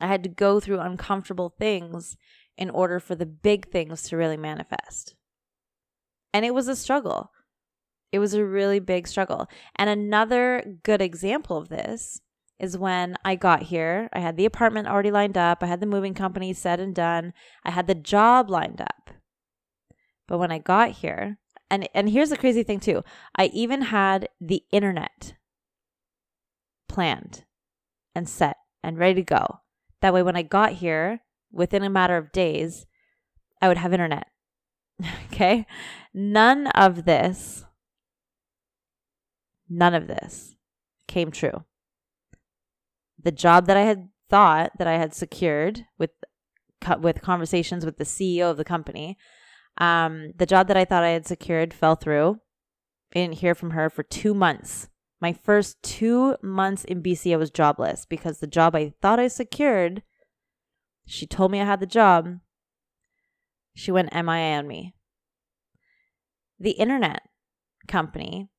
I 0.00 0.06
had 0.06 0.22
to 0.24 0.28
go 0.28 0.60
through 0.60 0.80
uncomfortable 0.80 1.54
things 1.58 2.16
in 2.56 2.70
order 2.70 3.00
for 3.00 3.14
the 3.14 3.26
big 3.26 3.70
things 3.70 4.02
to 4.04 4.16
really 4.16 4.36
manifest. 4.36 5.14
And 6.32 6.44
it 6.44 6.54
was 6.54 6.68
a 6.68 6.76
struggle. 6.76 7.30
It 8.12 8.18
was 8.18 8.34
a 8.34 8.44
really 8.44 8.80
big 8.80 9.08
struggle. 9.08 9.48
And 9.76 9.90
another 9.90 10.78
good 10.82 11.00
example 11.00 11.56
of 11.56 11.68
this 11.68 12.20
is 12.58 12.78
when 12.78 13.16
I 13.24 13.34
got 13.34 13.62
here. 13.62 14.08
I 14.12 14.20
had 14.20 14.36
the 14.36 14.44
apartment 14.44 14.88
already 14.88 15.10
lined 15.10 15.36
up, 15.36 15.62
I 15.62 15.66
had 15.66 15.80
the 15.80 15.86
moving 15.86 16.14
company 16.14 16.52
said 16.52 16.80
and 16.80 16.94
done, 16.94 17.32
I 17.64 17.70
had 17.70 17.86
the 17.86 17.94
job 17.94 18.50
lined 18.50 18.80
up. 18.80 19.10
But 20.26 20.38
when 20.38 20.52
I 20.52 20.58
got 20.58 20.90
here, 20.92 21.38
and 21.70 21.88
and 21.94 22.08
here's 22.08 22.30
the 22.30 22.36
crazy 22.36 22.62
thing 22.62 22.80
too. 22.80 23.02
I 23.36 23.46
even 23.46 23.82
had 23.82 24.28
the 24.40 24.62
internet 24.70 25.34
planned 26.88 27.44
and 28.14 28.28
set 28.28 28.56
and 28.82 28.98
ready 28.98 29.14
to 29.14 29.22
go. 29.22 29.60
That 30.04 30.12
way 30.12 30.22
when 30.22 30.36
I 30.36 30.42
got 30.42 30.72
here, 30.72 31.20
within 31.50 31.82
a 31.82 31.88
matter 31.88 32.18
of 32.18 32.30
days, 32.30 32.84
I 33.62 33.68
would 33.68 33.78
have 33.78 33.94
internet. 33.94 34.26
okay? 35.32 35.66
None 36.12 36.66
of 36.66 37.06
this 37.06 37.64
none 39.66 39.94
of 39.94 40.06
this 40.06 40.56
came 41.08 41.30
true 41.30 41.64
the 43.22 43.32
job 43.32 43.64
that 43.66 43.78
I 43.78 43.80
had 43.80 44.10
thought 44.28 44.72
that 44.76 44.86
I 44.86 44.98
had 44.98 45.14
secured 45.14 45.86
with 45.98 46.10
with 46.98 47.22
conversations 47.22 47.86
with 47.86 47.96
the 47.96 48.04
CEO 48.04 48.50
of 48.50 48.58
the 48.58 48.64
company, 48.64 49.16
um, 49.78 50.32
the 50.36 50.44
job 50.44 50.68
that 50.68 50.76
I 50.76 50.84
thought 50.84 51.02
I 51.02 51.12
had 51.12 51.26
secured 51.26 51.72
fell 51.72 51.94
through. 51.94 52.40
I 53.14 53.20
didn't 53.20 53.38
hear 53.38 53.54
from 53.54 53.70
her 53.70 53.88
for 53.88 54.02
two 54.02 54.34
months. 54.34 54.90
My 55.24 55.32
first 55.32 55.82
two 55.82 56.36
months 56.42 56.84
in 56.84 57.02
BC, 57.02 57.32
I 57.32 57.36
was 57.36 57.48
jobless 57.48 58.04
because 58.04 58.40
the 58.40 58.46
job 58.46 58.76
I 58.76 58.92
thought 59.00 59.18
I 59.18 59.28
secured, 59.28 60.02
she 61.06 61.26
told 61.26 61.50
me 61.50 61.62
I 61.62 61.64
had 61.64 61.80
the 61.80 61.86
job. 61.86 62.40
She 63.74 63.90
went 63.90 64.12
MIA 64.12 64.58
on 64.58 64.68
me. 64.68 64.94
The 66.60 66.72
internet 66.72 67.22
company 67.88 68.50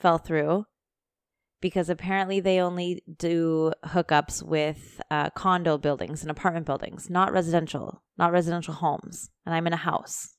fell 0.00 0.18
through 0.18 0.66
because 1.60 1.88
apparently 1.88 2.40
they 2.40 2.58
only 2.58 3.04
do 3.16 3.72
hookups 3.84 4.42
with 4.42 5.00
uh, 5.12 5.30
condo 5.30 5.78
buildings 5.78 6.22
and 6.22 6.30
apartment 6.32 6.66
buildings, 6.66 7.08
not 7.08 7.32
residential, 7.32 8.02
not 8.18 8.32
residential 8.32 8.74
homes. 8.74 9.30
And 9.46 9.54
I'm 9.54 9.68
in 9.68 9.72
a 9.72 9.76
house. 9.76 10.34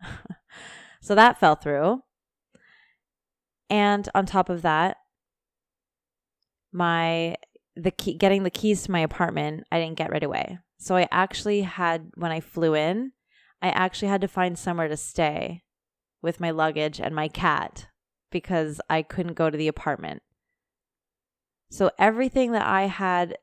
so 1.02 1.14
that 1.14 1.38
fell 1.38 1.56
through. 1.56 2.00
And 3.70 4.08
on 4.14 4.26
top 4.26 4.48
of 4.48 4.62
that, 4.62 4.98
my 6.72 7.36
the 7.76 7.90
key 7.90 8.14
getting 8.14 8.44
the 8.44 8.50
keys 8.50 8.82
to 8.84 8.90
my 8.90 9.00
apartment, 9.00 9.64
I 9.72 9.80
didn't 9.80 9.98
get 9.98 10.10
right 10.10 10.22
away. 10.22 10.58
So 10.78 10.96
I 10.96 11.08
actually 11.10 11.62
had 11.62 12.10
when 12.14 12.30
I 12.30 12.40
flew 12.40 12.74
in, 12.74 13.12
I 13.62 13.68
actually 13.70 14.08
had 14.08 14.20
to 14.20 14.28
find 14.28 14.58
somewhere 14.58 14.88
to 14.88 14.96
stay 14.96 15.62
with 16.22 16.40
my 16.40 16.50
luggage 16.50 17.00
and 17.00 17.14
my 17.14 17.28
cat 17.28 17.86
because 18.30 18.80
I 18.90 19.02
couldn't 19.02 19.34
go 19.34 19.50
to 19.50 19.56
the 19.56 19.68
apartment. 19.68 20.22
So 21.70 21.90
everything 21.98 22.52
that 22.52 22.66
I 22.66 22.82
had 22.82 23.38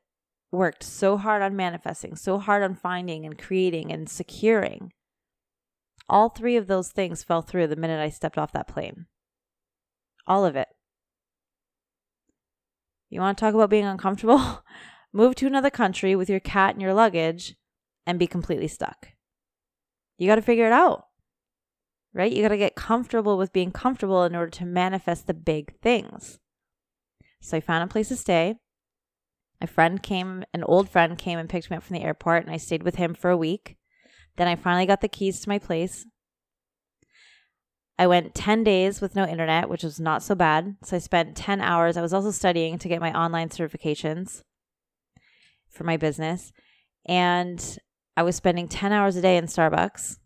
worked 0.50 0.82
so 0.82 1.16
hard 1.16 1.42
on 1.42 1.56
manifesting, 1.56 2.14
so 2.14 2.38
hard 2.38 2.62
on 2.62 2.74
finding 2.74 3.24
and 3.24 3.38
creating 3.38 3.90
and 3.90 4.08
securing, 4.08 4.92
all 6.08 6.28
three 6.28 6.56
of 6.56 6.66
those 6.66 6.90
things 6.90 7.22
fell 7.22 7.42
through 7.42 7.66
the 7.66 7.76
minute 7.76 8.00
I 8.00 8.10
stepped 8.10 8.38
off 8.38 8.52
that 8.52 8.68
plane. 8.68 9.06
All 10.26 10.44
of 10.44 10.56
it. 10.56 10.68
You 13.10 13.20
want 13.20 13.36
to 13.36 13.40
talk 13.44 13.54
about 13.54 13.70
being 13.70 13.84
uncomfortable? 13.84 14.64
Move 15.12 15.34
to 15.36 15.46
another 15.46 15.70
country 15.70 16.16
with 16.16 16.30
your 16.30 16.40
cat 16.40 16.74
and 16.74 16.80
your 16.80 16.94
luggage 16.94 17.56
and 18.06 18.18
be 18.18 18.26
completely 18.26 18.68
stuck. 18.68 19.08
You 20.16 20.26
got 20.26 20.36
to 20.36 20.42
figure 20.42 20.66
it 20.66 20.72
out, 20.72 21.06
right? 22.14 22.32
You 22.32 22.42
got 22.42 22.48
to 22.48 22.56
get 22.56 22.74
comfortable 22.74 23.36
with 23.36 23.52
being 23.52 23.70
comfortable 23.70 24.24
in 24.24 24.34
order 24.34 24.50
to 24.50 24.64
manifest 24.64 25.26
the 25.26 25.34
big 25.34 25.78
things. 25.80 26.38
So 27.40 27.56
I 27.56 27.60
found 27.60 27.84
a 27.84 27.92
place 27.92 28.08
to 28.08 28.16
stay. 28.16 28.54
A 29.60 29.66
friend 29.66 30.02
came, 30.02 30.44
an 30.54 30.64
old 30.64 30.88
friend 30.88 31.18
came 31.18 31.38
and 31.38 31.48
picked 31.48 31.70
me 31.70 31.76
up 31.76 31.82
from 31.82 31.94
the 31.94 32.02
airport, 32.02 32.44
and 32.44 32.52
I 32.52 32.56
stayed 32.56 32.82
with 32.82 32.96
him 32.96 33.14
for 33.14 33.30
a 33.30 33.36
week. 33.36 33.76
Then 34.36 34.48
I 34.48 34.56
finally 34.56 34.86
got 34.86 35.02
the 35.02 35.08
keys 35.08 35.40
to 35.40 35.48
my 35.48 35.58
place. 35.58 36.06
I 38.02 38.08
went 38.08 38.34
10 38.34 38.64
days 38.64 39.00
with 39.00 39.14
no 39.14 39.24
internet, 39.24 39.68
which 39.68 39.84
was 39.84 40.00
not 40.00 40.24
so 40.24 40.34
bad. 40.34 40.74
So 40.82 40.96
I 40.96 40.98
spent 40.98 41.36
10 41.36 41.60
hours. 41.60 41.96
I 41.96 42.02
was 42.02 42.12
also 42.12 42.32
studying 42.32 42.76
to 42.80 42.88
get 42.88 43.00
my 43.00 43.16
online 43.16 43.48
certifications 43.48 44.42
for 45.70 45.84
my 45.84 45.96
business. 45.96 46.52
And 47.06 47.78
I 48.16 48.24
was 48.24 48.34
spending 48.34 48.66
10 48.66 48.90
hours 48.90 49.14
a 49.14 49.22
day 49.22 49.36
in 49.36 49.44
Starbucks 49.44 50.16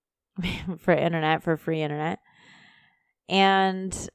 for 0.80 0.92
internet, 0.92 1.44
for 1.44 1.56
free 1.56 1.82
internet. 1.82 2.18
And 3.28 4.08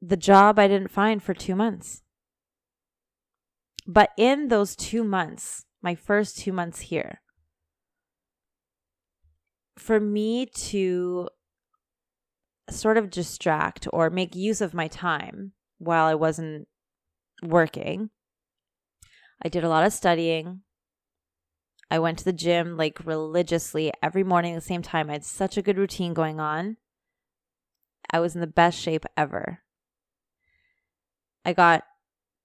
the 0.00 0.16
job 0.16 0.56
I 0.56 0.68
didn't 0.68 0.92
find 0.92 1.20
for 1.20 1.34
two 1.34 1.56
months. 1.56 2.02
But 3.88 4.10
in 4.16 4.46
those 4.46 4.76
two 4.76 5.02
months, 5.02 5.64
my 5.82 5.96
first 5.96 6.38
two 6.38 6.52
months 6.52 6.78
here, 6.78 7.22
for 9.76 9.98
me 9.98 10.46
to 10.46 11.28
sort 12.72 12.96
of 12.96 13.10
distract 13.10 13.86
or 13.92 14.10
make 14.10 14.34
use 14.34 14.60
of 14.60 14.74
my 14.74 14.88
time 14.88 15.52
while 15.78 16.06
I 16.06 16.14
wasn't 16.14 16.68
working, 17.42 18.10
I 19.42 19.48
did 19.48 19.64
a 19.64 19.68
lot 19.68 19.84
of 19.84 19.92
studying. 19.92 20.60
I 21.90 21.98
went 21.98 22.18
to 22.18 22.24
the 22.24 22.32
gym 22.32 22.76
like 22.76 23.04
religiously 23.04 23.92
every 24.02 24.22
morning 24.22 24.54
at 24.54 24.62
the 24.62 24.66
same 24.66 24.82
time. 24.82 25.10
I 25.10 25.14
had 25.14 25.24
such 25.24 25.56
a 25.56 25.62
good 25.62 25.78
routine 25.78 26.14
going 26.14 26.38
on. 26.38 26.76
I 28.10 28.20
was 28.20 28.34
in 28.34 28.40
the 28.40 28.46
best 28.46 28.78
shape 28.78 29.04
ever. 29.16 29.62
I 31.44 31.52
got 31.52 31.84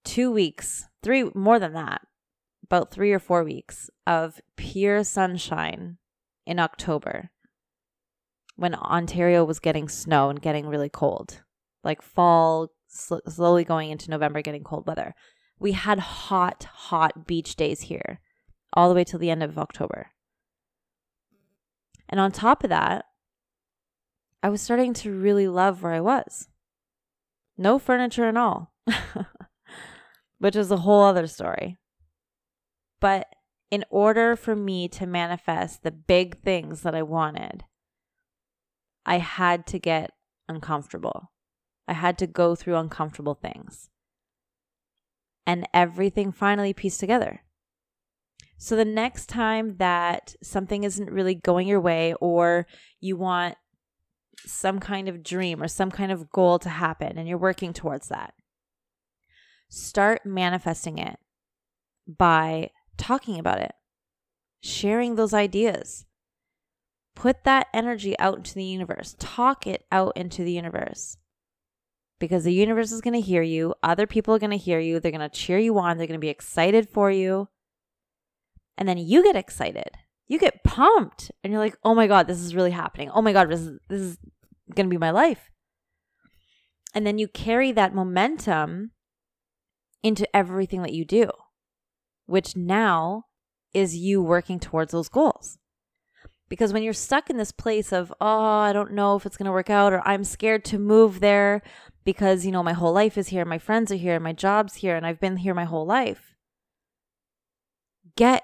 two 0.03 0.32
weeks, 0.32 0.88
three, 1.03 1.29
more 1.36 1.60
than 1.60 1.74
that, 1.74 2.01
about 2.63 2.91
three 2.91 3.12
or 3.12 3.20
four 3.20 3.44
weeks 3.44 3.89
of 4.08 4.39
pure 4.55 5.03
sunshine 5.03 5.98
in 6.46 6.60
October 6.60 7.32
when 8.56 8.76
Ontario 8.76 9.44
was 9.44 9.60
getting 9.60 9.90
snow 9.90 10.30
and 10.30 10.42
getting 10.42 10.68
really 10.68 10.90
cold, 10.90 11.42
like 11.84 12.02
fall, 12.02 12.70
sl- 12.88 13.18
slowly 13.28 13.64
going 13.64 13.92
into 13.92 14.10
November, 14.10 14.42
getting 14.42 14.64
cold 14.64 14.88
weather. 14.88 15.14
We 15.60 15.74
had 15.74 16.00
hot, 16.00 16.64
hot 16.64 17.26
beach 17.28 17.56
days 17.56 17.82
here 17.82 18.20
all 18.74 18.90
the 18.90 18.96
way 18.96 19.04
till 19.04 19.20
the 19.20 19.30
end 19.30 19.44
of 19.44 19.58
October. 19.58 20.12
And 22.10 22.20
on 22.20 22.32
top 22.32 22.64
of 22.64 22.70
that, 22.70 23.06
I 24.44 24.50
was 24.50 24.62
starting 24.62 24.94
to 24.96 25.12
really 25.12 25.48
love 25.48 25.82
where 25.82 25.94
I 25.94 26.02
was. 26.02 26.50
No 27.58 27.80
furniture 27.80 28.28
and 28.28 28.38
all. 28.38 28.74
which 30.40 30.56
is 30.56 30.72
a 30.72 30.78
whole 30.78 31.04
other 31.04 31.28
story. 31.28 31.78
But 33.00 33.28
in 33.72 33.84
order 33.90 34.36
for 34.36 34.56
me 34.56 34.88
to 34.90 35.06
manifest 35.06 35.84
the 35.84 35.92
big 35.92 36.42
things 36.42 36.82
that 36.82 36.96
I 36.96 37.02
wanted, 37.02 37.64
I 39.06 39.18
had 39.18 39.68
to 39.68 39.80
get 39.80 40.12
uncomfortable. 40.48 41.32
I 41.88 41.94
had 41.94 42.18
to 42.20 42.28
go 42.28 42.56
through 42.56 42.78
uncomfortable 42.78 43.36
things. 43.36 43.90
And 45.46 45.68
everything 45.74 46.32
finally 46.32 46.74
pieced 46.74 47.00
together. 47.00 47.42
So 48.58 48.76
the 48.76 48.86
next 48.86 49.28
time 49.28 49.78
that 49.78 50.36
something 50.42 50.84
isn't 50.84 51.12
really 51.12 51.36
going 51.36 51.68
your 51.68 51.82
way, 51.82 52.16
or 52.20 52.66
you 53.00 53.16
want 53.18 53.56
some 54.46 54.80
kind 54.80 55.08
of 55.08 55.24
dream 55.24 55.62
or 55.62 55.68
some 55.68 55.92
kind 55.92 56.12
of 56.12 56.30
goal 56.30 56.58
to 56.60 56.70
happen, 56.70 57.18
and 57.18 57.28
you're 57.28 57.38
working 57.38 57.74
towards 57.74 58.08
that, 58.08 58.34
start 59.70 60.26
manifesting 60.26 60.98
it 60.98 61.18
by 62.08 62.70
talking 62.98 63.38
about 63.40 63.60
it, 63.60 63.74
sharing 64.62 65.16
those 65.16 65.34
ideas. 65.34 66.05
Put 67.16 67.44
that 67.46 67.68
energy 67.74 68.18
out 68.20 68.38
into 68.38 68.54
the 68.56 68.64
universe. 68.64 69.16
Talk 69.20 69.66
it 69.66 69.86
out 69.92 70.16
into 70.16 70.44
the 70.44 70.52
universe. 70.52 71.18
Because 72.20 72.44
the 72.44 72.54
universe 72.54 72.92
is 72.92 73.02
going 73.02 73.14
to 73.14 73.22
hear 73.22 73.42
you. 73.42 73.74
Other 73.82 74.08
people 74.08 74.34
are 74.34 74.40
going 74.40 74.52
to 74.52 74.58
hear 74.58 74.80
you. 74.80 75.00
They're 75.00 75.12
going 75.12 75.28
to 75.28 75.30
cheer 75.30 75.58
you 75.58 75.78
on. 75.80 75.98
They're 75.98 76.08
going 76.08 76.20
to 76.20 76.26
be 76.26 76.30
excited 76.30 76.88
for 76.90 77.10
you. 77.12 77.48
And 78.78 78.88
then 78.88 78.98
you 78.98 79.24
get 79.24 79.36
excited. 79.36 79.92
You 80.28 80.40
get 80.40 80.64
pumped. 80.64 81.32
And 81.44 81.52
you're 81.52 81.62
like, 81.62 81.78
oh 81.84 81.96
my 81.96 82.08
God, 82.08 82.28
this 82.28 82.40
is 82.40 82.56
really 82.56 82.72
happening. 82.72 83.10
Oh 83.10 83.22
my 83.22 83.34
God, 83.34 83.50
this 83.50 83.62
is, 83.62 83.80
this 83.90 84.02
is 84.02 84.18
going 84.74 84.88
to 84.88 84.94
be 84.94 84.98
my 84.98 85.12
life. 85.12 85.52
And 86.94 87.06
then 87.06 87.18
you 87.18 87.28
carry 87.28 87.72
that 87.74 87.94
momentum 87.94 88.92
into 90.02 90.28
everything 90.36 90.82
that 90.82 90.94
you 90.94 91.04
do, 91.04 91.30
which 92.26 92.56
now 92.56 93.24
is 93.74 93.98
you 93.98 94.22
working 94.22 94.60
towards 94.60 94.94
those 94.94 95.10
goals. 95.10 95.58
Because 96.48 96.72
when 96.72 96.84
you're 96.84 96.94
stuck 96.94 97.30
in 97.30 97.38
this 97.38 97.52
place 97.52 97.92
of, 97.92 98.14
oh, 98.22 98.28
I 98.60 98.72
don't 98.72 98.94
know 98.94 99.16
if 99.16 99.25
it's 99.25 99.38
going 99.38 99.48
to 99.48 99.52
work 99.52 99.70
out, 99.70 99.94
or 99.94 100.08
I'm 100.08 100.24
scared 100.24 100.64
to 100.66 100.78
move 100.78 101.20
there 101.20 101.62
because, 102.04 102.46
you 102.46 102.52
know, 102.52 102.62
my 102.62 102.74
whole 102.74 102.94
life 102.94 103.18
is 103.18 103.30
here, 103.30 103.46
my 103.46 103.58
friends 103.58 103.92
are 103.92 103.96
here, 103.96 104.20
my 104.20 104.34
job's 104.34 104.75
here, 104.75 104.96
and 104.96 105.06
I've 105.06 105.20
been 105.20 105.38
here 105.38 105.56
my 105.56 105.66
whole 105.66 105.86
life, 105.86 106.36
get 108.16 108.44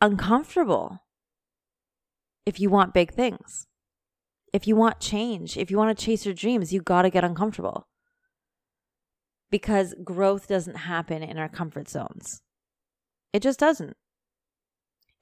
uncomfortable 0.00 1.00
if 2.44 2.60
you 2.60 2.70
want 2.70 2.94
big 2.94 3.12
things. 3.12 3.66
If 4.52 4.68
you 4.68 4.76
want 4.76 5.00
change, 5.00 5.56
if 5.56 5.70
you 5.70 5.76
want 5.76 5.98
to 5.98 6.04
chase 6.04 6.24
your 6.24 6.34
dreams, 6.34 6.72
you 6.72 6.80
got 6.80 7.02
to 7.02 7.10
get 7.10 7.24
uncomfortable. 7.24 7.88
Because 9.50 9.94
growth 10.02 10.46
doesn't 10.46 10.76
happen 10.76 11.22
in 11.22 11.38
our 11.38 11.48
comfort 11.48 11.88
zones. 11.88 12.42
It 13.32 13.42
just 13.42 13.58
doesn't. 13.58 13.96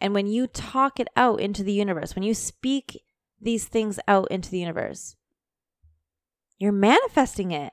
And 0.05 0.13
when 0.13 0.27
you 0.27 0.47
talk 0.47 1.01
it 1.01 1.09
out 1.17 1.41
into 1.41 1.63
the 1.63 1.73
universe, 1.73 2.15
when 2.15 2.25
you 2.25 2.35
speak 2.35 3.01
these 3.41 3.65
things 3.65 3.99
out 4.07 4.31
into 4.31 4.51
the 4.51 4.59
universe, 4.59 5.17
you're 6.59 6.73
manifesting 6.73 7.53
it. 7.53 7.73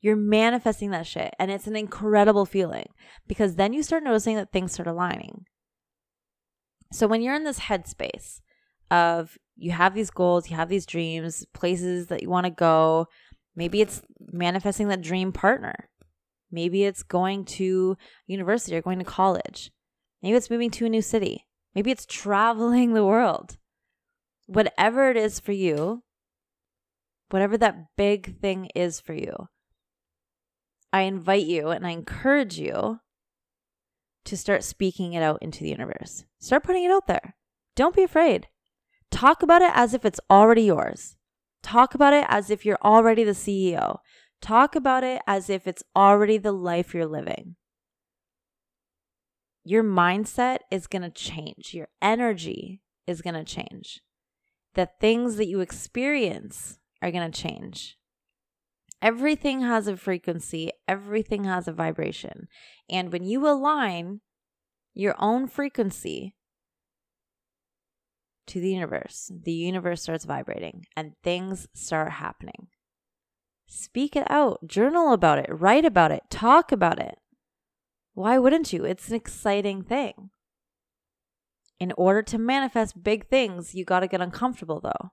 You're 0.00 0.16
manifesting 0.16 0.90
that 0.92 1.06
shit. 1.06 1.34
And 1.38 1.50
it's 1.50 1.66
an 1.66 1.76
incredible 1.76 2.46
feeling 2.46 2.86
because 3.28 3.56
then 3.56 3.74
you 3.74 3.82
start 3.82 4.02
noticing 4.02 4.36
that 4.36 4.52
things 4.52 4.72
start 4.72 4.86
aligning. 4.86 5.44
So 6.92 7.06
when 7.06 7.20
you're 7.20 7.34
in 7.34 7.44
this 7.44 7.60
headspace 7.60 8.40
of 8.90 9.36
you 9.54 9.72
have 9.72 9.92
these 9.92 10.08
goals, 10.08 10.48
you 10.48 10.56
have 10.56 10.70
these 10.70 10.86
dreams, 10.86 11.44
places 11.52 12.06
that 12.06 12.22
you 12.22 12.30
want 12.30 12.46
to 12.46 12.50
go, 12.50 13.06
maybe 13.54 13.82
it's 13.82 14.00
manifesting 14.32 14.88
that 14.88 15.02
dream 15.02 15.30
partner. 15.30 15.90
Maybe 16.50 16.84
it's 16.84 17.02
going 17.02 17.44
to 17.44 17.98
university 18.26 18.74
or 18.74 18.80
going 18.80 18.98
to 18.98 19.04
college. 19.04 19.70
Maybe 20.22 20.36
it's 20.36 20.50
moving 20.50 20.70
to 20.70 20.86
a 20.86 20.88
new 20.88 21.02
city. 21.02 21.46
Maybe 21.74 21.90
it's 21.90 22.06
traveling 22.06 22.94
the 22.94 23.04
world. 23.04 23.56
Whatever 24.46 25.10
it 25.10 25.16
is 25.16 25.40
for 25.40 25.52
you, 25.52 26.02
whatever 27.30 27.56
that 27.58 27.96
big 27.96 28.38
thing 28.40 28.68
is 28.74 29.00
for 29.00 29.14
you, 29.14 29.48
I 30.92 31.02
invite 31.02 31.46
you 31.46 31.68
and 31.68 31.86
I 31.86 31.90
encourage 31.90 32.58
you 32.58 33.00
to 34.24 34.36
start 34.36 34.62
speaking 34.62 35.14
it 35.14 35.22
out 35.22 35.42
into 35.42 35.64
the 35.64 35.70
universe. 35.70 36.24
Start 36.38 36.62
putting 36.62 36.84
it 36.84 36.90
out 36.90 37.06
there. 37.06 37.34
Don't 37.74 37.96
be 37.96 38.02
afraid. 38.02 38.48
Talk 39.10 39.42
about 39.42 39.62
it 39.62 39.72
as 39.74 39.94
if 39.94 40.04
it's 40.04 40.20
already 40.30 40.62
yours. 40.62 41.16
Talk 41.62 41.94
about 41.94 42.12
it 42.12 42.26
as 42.28 42.50
if 42.50 42.64
you're 42.64 42.78
already 42.84 43.24
the 43.24 43.32
CEO. 43.32 43.98
Talk 44.40 44.74
about 44.74 45.02
it 45.02 45.22
as 45.26 45.48
if 45.48 45.66
it's 45.66 45.82
already 45.96 46.38
the 46.38 46.52
life 46.52 46.94
you're 46.94 47.06
living 47.06 47.56
your 49.64 49.84
mindset 49.84 50.58
is 50.70 50.86
going 50.86 51.02
to 51.02 51.10
change. 51.10 51.72
Your 51.72 51.88
energy 52.00 52.82
is 53.06 53.22
going 53.22 53.34
to 53.34 53.44
change. 53.44 54.00
The 54.74 54.88
things 55.00 55.36
that 55.36 55.46
you 55.46 55.60
experience 55.60 56.78
are 57.00 57.10
going 57.10 57.30
to 57.30 57.42
change. 57.42 57.98
Everything 59.00 59.62
has 59.62 59.88
a 59.88 59.96
frequency, 59.96 60.70
everything 60.86 61.44
has 61.44 61.66
a 61.66 61.72
vibration. 61.72 62.46
And 62.88 63.12
when 63.12 63.24
you 63.24 63.48
align 63.48 64.20
your 64.94 65.16
own 65.18 65.48
frequency 65.48 66.36
to 68.46 68.60
the 68.60 68.70
universe, 68.70 69.30
the 69.44 69.52
universe 69.52 70.02
starts 70.02 70.24
vibrating 70.24 70.86
and 70.96 71.14
things 71.24 71.66
start 71.74 72.12
happening. 72.12 72.68
Speak 73.66 74.14
it 74.14 74.30
out, 74.30 74.66
journal 74.66 75.12
about 75.12 75.38
it, 75.38 75.48
write 75.50 75.84
about 75.84 76.12
it, 76.12 76.22
talk 76.30 76.70
about 76.70 77.00
it. 77.00 77.18
Why 78.14 78.38
wouldn't 78.38 78.72
you? 78.72 78.84
It's 78.84 79.08
an 79.08 79.14
exciting 79.14 79.82
thing. 79.82 80.30
In 81.80 81.92
order 81.96 82.22
to 82.22 82.38
manifest 82.38 83.02
big 83.02 83.28
things, 83.28 83.74
you 83.74 83.84
got 83.84 84.00
to 84.00 84.08
get 84.08 84.20
uncomfortable 84.20 84.80
though. 84.80 85.10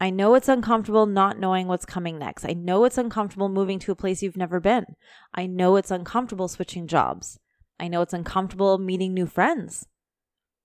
I 0.00 0.10
know 0.10 0.34
it's 0.34 0.48
uncomfortable 0.48 1.06
not 1.06 1.38
knowing 1.38 1.68
what's 1.68 1.86
coming 1.86 2.18
next. 2.18 2.44
I 2.44 2.54
know 2.54 2.84
it's 2.84 2.98
uncomfortable 2.98 3.48
moving 3.48 3.78
to 3.78 3.92
a 3.92 3.96
place 3.96 4.20
you've 4.20 4.36
never 4.36 4.58
been. 4.58 4.84
I 5.32 5.46
know 5.46 5.76
it's 5.76 5.92
uncomfortable 5.92 6.48
switching 6.48 6.88
jobs. 6.88 7.38
I 7.78 7.86
know 7.86 8.02
it's 8.02 8.12
uncomfortable 8.12 8.78
meeting 8.78 9.14
new 9.14 9.26
friends. 9.26 9.86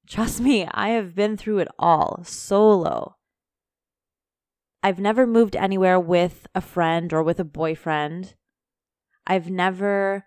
Trust 0.08 0.42
me, 0.42 0.68
I 0.72 0.90
have 0.90 1.14
been 1.14 1.38
through 1.38 1.60
it 1.60 1.68
all 1.78 2.24
solo. 2.24 3.18
I've 4.82 5.00
never 5.00 5.28
moved 5.28 5.56
anywhere 5.56 6.00
with 6.00 6.48
a 6.56 6.62
friend 6.62 7.14
or 7.14 7.22
with 7.22 7.40
a 7.40 7.44
boyfriend. 7.44 8.36
I've 9.28 9.50
never 9.50 10.26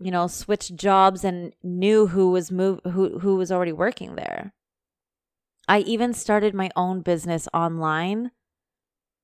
you 0.00 0.10
know, 0.10 0.26
switched 0.26 0.76
jobs 0.76 1.24
and 1.24 1.52
knew 1.62 2.06
who 2.08 2.30
was 2.30 2.50
move 2.50 2.80
who 2.84 3.18
who 3.18 3.36
was 3.36 3.52
already 3.52 3.72
working 3.72 4.16
there. 4.16 4.54
I 5.68 5.80
even 5.80 6.14
started 6.14 6.54
my 6.54 6.70
own 6.74 7.02
business 7.02 7.46
online 7.52 8.32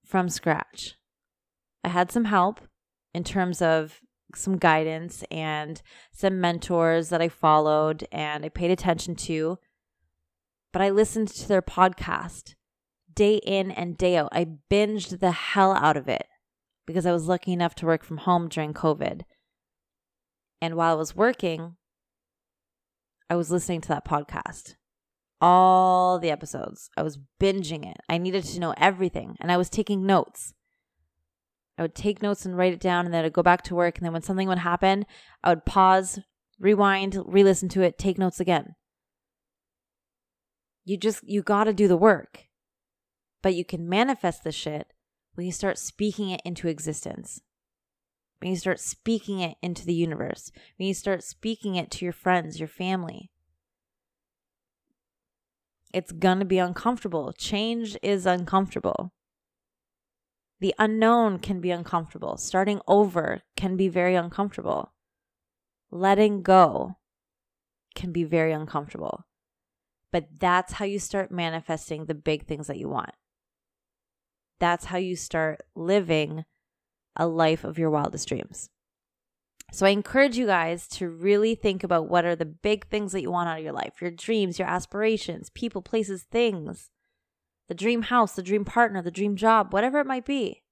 from 0.05 0.29
scratch. 0.29 0.95
I 1.83 1.89
had 1.89 2.13
some 2.13 2.27
help 2.27 2.61
in 3.15 3.25
terms 3.25 3.63
of 3.63 4.01
some 4.35 4.59
guidance 4.59 5.25
and 5.31 5.81
some 6.13 6.41
mentors 6.41 7.09
that 7.09 7.23
I 7.23 7.29
followed 7.29 8.07
and 8.13 8.45
I 8.45 8.49
paid 8.51 8.71
attention 8.71 9.17
to. 9.17 9.59
But 10.73 10.83
I 10.83 10.91
listened 10.91 11.29
to 11.29 11.49
their 11.49 11.63
podcast 11.63 12.55
day 13.15 13.37
in 13.37 13.71
and 13.71 13.97
day 13.97 14.17
out. 14.17 14.29
I 14.33 14.47
binged 14.71 15.21
the 15.21 15.31
hell 15.33 15.73
out 15.73 15.97
of 15.97 16.07
it 16.07 16.27
because 16.87 17.07
I 17.07 17.13
was 17.13 17.27
lucky 17.27 17.53
enough 17.53 17.75
to 17.77 17.87
work 17.87 18.05
from 18.05 18.19
home 18.19 18.49
during 18.49 18.75
COVID. 18.75 19.23
And 20.67 20.75
while 20.75 20.95
I 20.95 20.99
was 20.99 21.15
working, 21.15 21.77
I 23.31 23.37
was 23.37 23.53
listening 23.53 23.83
to 23.83 23.89
that 23.91 24.05
podcast. 24.05 24.75
All 25.41 26.19
the 26.19 26.33
episodes. 26.33 26.91
I 26.97 27.05
was 27.05 27.21
binging 27.41 27.89
it. 27.89 27.99
I 28.09 28.19
needed 28.19 28.43
to 28.43 28.59
know 28.59 28.75
everything. 28.77 29.37
And 29.39 29.53
I 29.53 29.59
was 29.59 29.71
taking 29.71 30.05
notes. 30.05 30.55
I 31.79 31.83
would 31.83 31.95
take 31.95 32.21
notes 32.21 32.45
and 32.45 32.57
write 32.57 32.73
it 32.73 32.81
down, 32.81 33.05
and 33.05 33.15
then 33.15 33.25
I'd 33.25 33.33
go 33.33 33.45
back 33.45 33.63
to 33.63 33.77
work. 33.77 33.97
And 33.97 34.05
then 34.05 34.13
when 34.13 34.23
something 34.23 34.49
would 34.49 34.59
happen, 34.59 35.07
I 35.45 35.51
would 35.51 35.67
pause, 35.67 36.19
rewind, 36.59 37.17
re 37.25 37.45
listen 37.45 37.69
to 37.69 37.83
it, 37.83 37.97
take 37.97 38.19
notes 38.19 38.41
again. 38.41 38.75
You 40.85 40.97
just, 40.97 41.23
you 41.23 41.43
got 41.43 41.65
to 41.65 41.73
do 41.73 41.87
the 41.87 41.97
work. 41.97 42.49
But 43.41 43.55
you 43.55 43.65
can 43.65 43.89
manifest 43.89 44.43
the 44.43 44.51
shit 44.51 44.89
when 45.35 45.47
you 45.47 45.53
start 45.53 45.79
speaking 45.79 46.31
it 46.31 46.43
into 46.45 46.67
existence 46.67 47.41
when 48.39 48.51
you 48.51 48.57
start 48.57 48.81
speaking 48.81 49.41
it 49.41 49.57
into 49.63 49.87
the 49.87 49.95
universe, 49.95 50.53
when 50.77 50.89
you 50.89 50.95
start 50.95 51.25
speaking 51.25 51.77
it 51.77 51.91
to 51.93 52.05
your 52.05 52.13
friends, 52.13 52.59
your 52.59 52.69
family. 52.69 53.31
It's 55.93 56.13
going 56.13 56.41
to 56.41 56.45
be 56.45 56.59
uncomfortable. 56.59 57.33
Change 57.33 57.97
is 58.03 58.27
uncomfortable. 58.27 59.13
The 60.61 60.75
unknown 60.79 61.39
can 61.39 61.61
be 61.61 61.71
uncomfortable. 61.71 62.37
Starting 62.37 62.81
over 62.87 63.43
can 63.57 63.77
be 63.77 63.89
very 63.89 64.15
uncomfortable. 64.15 64.93
Letting 65.91 66.43
go 66.43 66.97
can 67.95 68.13
be 68.13 68.25
very 68.25 68.53
uncomfortable. 68.53 69.25
But 70.13 70.29
that's 70.39 70.75
how 70.75 70.85
you 70.85 70.99
start 70.99 71.31
manifesting 71.31 72.07
the 72.07 72.15
big 72.15 72.47
things 72.47 72.67
that 72.67 72.79
you 72.79 72.89
want. 72.89 73.13
That's 74.59 74.87
how 74.87 74.99
you 74.99 75.17
start 75.17 75.61
living 75.75 76.45
a 77.17 77.27
life 77.27 77.65
of 77.65 77.79
your 77.79 77.91
wildest 77.91 78.29
dreams. 78.29 78.71
So 79.73 79.85
I 79.85 79.91
encourage 79.91 80.37
you 80.39 80.47
guys 80.47 80.87
to 80.89 81.09
really 81.09 81.55
think 81.55 81.83
about 81.83 82.09
what 82.09 82.25
are 82.25 82.37
the 82.37 82.45
big 82.45 82.87
things 82.87 83.13
that 83.13 83.23
you 83.23 83.31
want 83.31 83.49
out 83.49 83.59
of 83.59 83.65
your 83.65 83.73
life, 83.73 84.01
your 84.01 84.13
dreams, 84.13 84.59
your 84.59 84.69
aspirations, 84.69 85.51
people, 85.51 85.83
places, 85.83 86.23
things, 86.23 86.91
the 87.69 87.75
dream 87.75 88.03
house, 88.03 88.33
the 88.33 88.43
dream 88.43 88.65
partner, 88.65 89.03
the 89.03 89.11
dream 89.11 89.37
job, 89.37 89.73
whatever 89.73 89.99
it 89.99 90.07
might 90.07 90.25
be. 90.25 90.63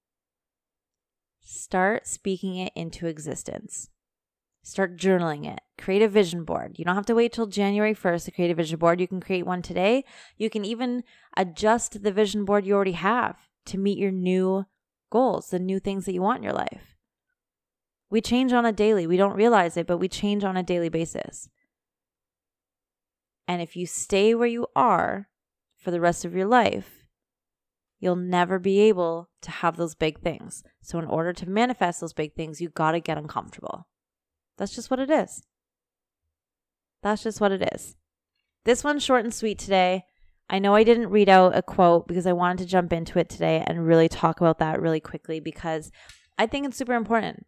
Start 1.40 2.06
speaking 2.06 2.56
it 2.56 2.72
into 2.74 3.06
existence. 3.06 3.90
Start 4.62 4.96
journaling 4.96 5.46
it. 5.46 5.60
Create 5.76 6.00
a 6.00 6.08
vision 6.08 6.44
board. 6.44 6.76
You 6.78 6.86
don't 6.86 6.94
have 6.94 7.04
to 7.06 7.14
wait 7.14 7.32
till 7.32 7.46
January 7.46 7.94
1st 7.94 8.24
to 8.24 8.30
create 8.30 8.50
a 8.50 8.54
vision 8.54 8.78
board. 8.78 8.98
You 8.98 9.06
can 9.06 9.20
create 9.20 9.44
one 9.44 9.60
today. 9.60 10.04
You 10.38 10.48
can 10.48 10.64
even 10.64 11.04
adjust 11.36 12.02
the 12.02 12.12
vision 12.12 12.46
board 12.46 12.64
you 12.64 12.74
already 12.74 12.92
have 12.92 13.36
to 13.66 13.76
meet 13.76 13.98
your 13.98 14.10
new 14.10 14.64
goals, 15.14 15.50
the 15.50 15.60
new 15.60 15.78
things 15.78 16.04
that 16.04 16.12
you 16.12 16.20
want 16.20 16.38
in 16.38 16.42
your 16.42 16.52
life. 16.52 16.96
We 18.10 18.20
change 18.20 18.52
on 18.52 18.66
a 18.66 18.72
daily. 18.72 19.06
We 19.06 19.16
don't 19.16 19.36
realize 19.36 19.76
it, 19.76 19.86
but 19.86 19.98
we 19.98 20.08
change 20.08 20.42
on 20.42 20.56
a 20.56 20.62
daily 20.62 20.88
basis. 20.88 21.48
And 23.46 23.62
if 23.62 23.76
you 23.76 23.86
stay 23.86 24.34
where 24.34 24.48
you 24.48 24.66
are 24.74 25.28
for 25.76 25.92
the 25.92 26.00
rest 26.00 26.24
of 26.24 26.34
your 26.34 26.46
life, 26.46 27.06
you'll 28.00 28.16
never 28.16 28.58
be 28.58 28.80
able 28.80 29.30
to 29.42 29.50
have 29.50 29.76
those 29.76 29.94
big 29.94 30.20
things. 30.20 30.64
So, 30.82 30.98
in 30.98 31.04
order 31.04 31.32
to 31.32 31.48
manifest 31.48 32.00
those 32.00 32.12
big 32.12 32.34
things, 32.34 32.60
you 32.60 32.68
got 32.68 32.92
to 32.92 33.00
get 33.00 33.18
uncomfortable. 33.18 33.86
That's 34.58 34.74
just 34.74 34.90
what 34.90 35.00
it 35.00 35.10
is. 35.10 35.44
That's 37.02 37.22
just 37.22 37.40
what 37.40 37.52
it 37.52 37.68
is. 37.72 37.96
This 38.64 38.82
one's 38.82 39.04
short 39.04 39.24
and 39.24 39.32
sweet 39.32 39.58
today. 39.58 40.06
I 40.48 40.58
know 40.58 40.74
I 40.74 40.84
didn't 40.84 41.10
read 41.10 41.28
out 41.28 41.56
a 41.56 41.62
quote 41.62 42.06
because 42.06 42.26
I 42.26 42.32
wanted 42.32 42.58
to 42.58 42.66
jump 42.66 42.92
into 42.92 43.18
it 43.18 43.28
today 43.28 43.64
and 43.66 43.86
really 43.86 44.08
talk 44.08 44.40
about 44.40 44.58
that 44.58 44.80
really 44.80 45.00
quickly 45.00 45.40
because 45.40 45.90
I 46.36 46.46
think 46.46 46.66
it's 46.66 46.76
super 46.76 46.94
important. 46.94 47.46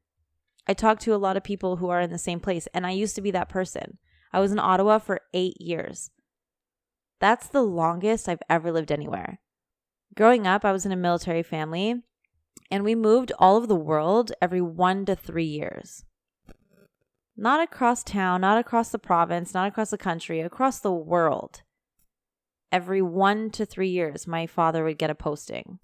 I 0.66 0.74
talk 0.74 0.98
to 1.00 1.14
a 1.14 1.16
lot 1.16 1.36
of 1.36 1.44
people 1.44 1.76
who 1.76 1.90
are 1.90 2.00
in 2.00 2.10
the 2.10 2.18
same 2.18 2.40
place, 2.40 2.66
and 2.74 2.86
I 2.86 2.90
used 2.90 3.14
to 3.16 3.22
be 3.22 3.30
that 3.32 3.48
person. 3.48 3.98
I 4.32 4.40
was 4.40 4.50
in 4.50 4.58
Ottawa 4.58 4.98
for 4.98 5.20
eight 5.32 5.60
years. 5.60 6.10
That's 7.20 7.48
the 7.48 7.62
longest 7.62 8.28
I've 8.28 8.42
ever 8.50 8.72
lived 8.72 8.90
anywhere. 8.90 9.40
Growing 10.16 10.46
up, 10.46 10.64
I 10.64 10.72
was 10.72 10.84
in 10.84 10.92
a 10.92 10.96
military 10.96 11.42
family, 11.42 12.02
and 12.70 12.82
we 12.82 12.94
moved 12.94 13.32
all 13.38 13.56
over 13.56 13.66
the 13.66 13.76
world 13.76 14.32
every 14.42 14.60
one 14.60 15.04
to 15.06 15.14
three 15.14 15.44
years. 15.44 16.04
Not 17.36 17.62
across 17.62 18.02
town, 18.02 18.40
not 18.40 18.58
across 18.58 18.88
the 18.88 18.98
province, 18.98 19.54
not 19.54 19.68
across 19.68 19.90
the 19.90 19.98
country, 19.98 20.40
across 20.40 20.80
the 20.80 20.92
world. 20.92 21.62
Every 22.72 23.02
one 23.02 23.50
to 23.50 23.64
three 23.64 23.88
years, 23.88 24.26
my 24.26 24.46
father 24.46 24.84
would 24.84 24.98
get 24.98 25.10
a 25.10 25.14
posting. 25.14 25.78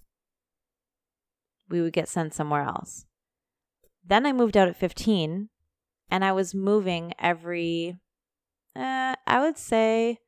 We 1.69 1.81
would 1.81 1.93
get 1.93 2.09
sent 2.09 2.33
somewhere 2.33 2.63
else. 2.63 3.05
Then 4.05 4.25
I 4.25 4.33
moved 4.33 4.57
out 4.57 4.67
at 4.67 4.75
15 4.75 5.49
and 6.09 6.25
I 6.25 6.31
was 6.33 6.53
moving 6.53 7.13
every, 7.17 7.97
uh, 8.75 9.15
I 9.25 9.39
would 9.39 9.57
say 9.57 10.19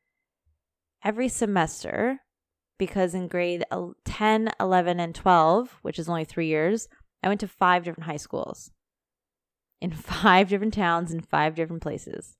every 1.03 1.27
semester 1.27 2.21
because 2.77 3.13
in 3.13 3.27
grade 3.27 3.63
10, 4.05 4.51
11, 4.59 4.99
and 4.99 5.15
12, 5.15 5.79
which 5.81 5.99
is 5.99 6.09
only 6.09 6.25
three 6.25 6.47
years, 6.47 6.87
I 7.23 7.27
went 7.27 7.39
to 7.41 7.47
five 7.47 7.83
different 7.83 8.09
high 8.09 8.17
schools 8.17 8.71
in 9.81 9.91
five 9.93 10.49
different 10.49 10.73
towns 10.73 11.13
in 11.13 11.21
five 11.21 11.55
different 11.55 11.81
places. 11.81 12.37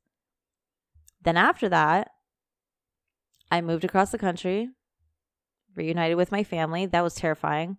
Then 1.21 1.37
after 1.37 1.69
that, 1.69 2.11
I 3.51 3.61
moved 3.61 3.83
across 3.83 4.11
the 4.11 4.17
country, 4.17 4.69
reunited 5.75 6.17
with 6.17 6.31
my 6.31 6.43
family. 6.43 6.85
That 6.85 7.03
was 7.03 7.15
terrifying. 7.15 7.77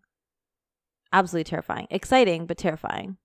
Absolutely 1.13 1.45
terrifying. 1.45 1.87
Exciting, 1.91 2.47
but 2.47 2.59
terrifying. 2.59 3.17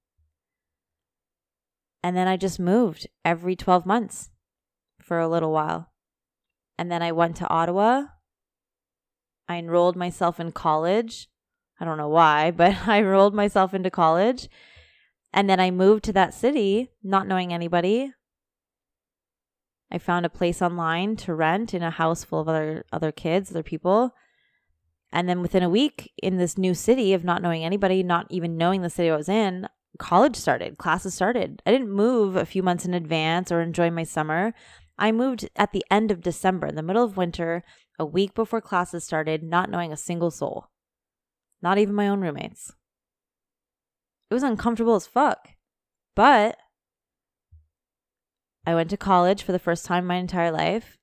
And 2.03 2.17
then 2.17 2.27
I 2.27 2.37
just 2.37 2.59
moved 2.59 3.07
every 3.23 3.55
12 3.55 3.85
months 3.85 4.31
for 4.99 5.19
a 5.19 5.27
little 5.27 5.51
while. 5.51 5.91
And 6.77 6.91
then 6.91 7.03
I 7.03 7.11
went 7.11 7.35
to 7.37 7.47
Ottawa. 7.47 8.05
I 9.47 9.57
enrolled 9.57 9.95
myself 9.95 10.39
in 10.39 10.51
college. 10.51 11.27
I 11.79 11.85
don't 11.85 11.97
know 11.97 12.09
why, 12.09 12.51
but 12.55 12.87
I 12.87 12.99
enrolled 12.99 13.35
myself 13.35 13.73
into 13.73 13.91
college. 13.91 14.49
And 15.33 15.49
then 15.49 15.59
I 15.59 15.71
moved 15.71 16.03
to 16.05 16.13
that 16.13 16.33
city, 16.33 16.89
not 17.03 17.27
knowing 17.27 17.53
anybody. 17.53 18.13
I 19.91 19.97
found 19.97 20.25
a 20.25 20.29
place 20.29 20.61
online 20.61 21.15
to 21.17 21.33
rent 21.33 21.73
in 21.73 21.83
a 21.83 21.91
house 21.91 22.23
full 22.23 22.39
of 22.39 22.47
other 22.47 22.85
other 22.91 23.11
kids, 23.11 23.51
other 23.51 23.63
people. 23.63 24.15
And 25.11 25.27
then 25.27 25.41
within 25.41 25.63
a 25.63 25.69
week 25.69 26.13
in 26.23 26.37
this 26.37 26.57
new 26.57 26.73
city 26.73 27.13
of 27.13 27.25
not 27.25 27.41
knowing 27.41 27.65
anybody, 27.65 28.01
not 28.01 28.27
even 28.29 28.55
knowing 28.55 28.81
the 28.81 28.89
city 28.89 29.09
I 29.09 29.17
was 29.17 29.27
in, 29.27 29.67
college 29.99 30.37
started, 30.37 30.77
classes 30.77 31.13
started. 31.13 31.61
I 31.65 31.71
didn't 31.71 31.91
move 31.91 32.37
a 32.37 32.45
few 32.45 32.63
months 32.63 32.85
in 32.85 32.93
advance 32.93 33.51
or 33.51 33.61
enjoy 33.61 33.91
my 33.91 34.03
summer. 34.03 34.53
I 34.97 35.11
moved 35.11 35.49
at 35.55 35.73
the 35.73 35.83
end 35.91 36.11
of 36.11 36.21
December, 36.21 36.67
in 36.67 36.75
the 36.75 36.83
middle 36.83 37.03
of 37.03 37.17
winter, 37.17 37.63
a 37.99 38.05
week 38.05 38.33
before 38.33 38.61
classes 38.61 39.03
started, 39.03 39.43
not 39.43 39.69
knowing 39.69 39.91
a 39.91 39.97
single 39.97 40.31
soul, 40.31 40.67
not 41.61 41.77
even 41.77 41.93
my 41.93 42.07
own 42.07 42.21
roommates. 42.21 42.73
It 44.29 44.33
was 44.33 44.43
uncomfortable 44.43 44.95
as 44.95 45.07
fuck. 45.07 45.49
But 46.15 46.57
I 48.65 48.75
went 48.75 48.89
to 48.91 48.97
college 48.97 49.41
for 49.41 49.51
the 49.51 49.59
first 49.59 49.85
time 49.85 50.03
in 50.03 50.07
my 50.07 50.15
entire 50.15 50.51
life. 50.51 50.97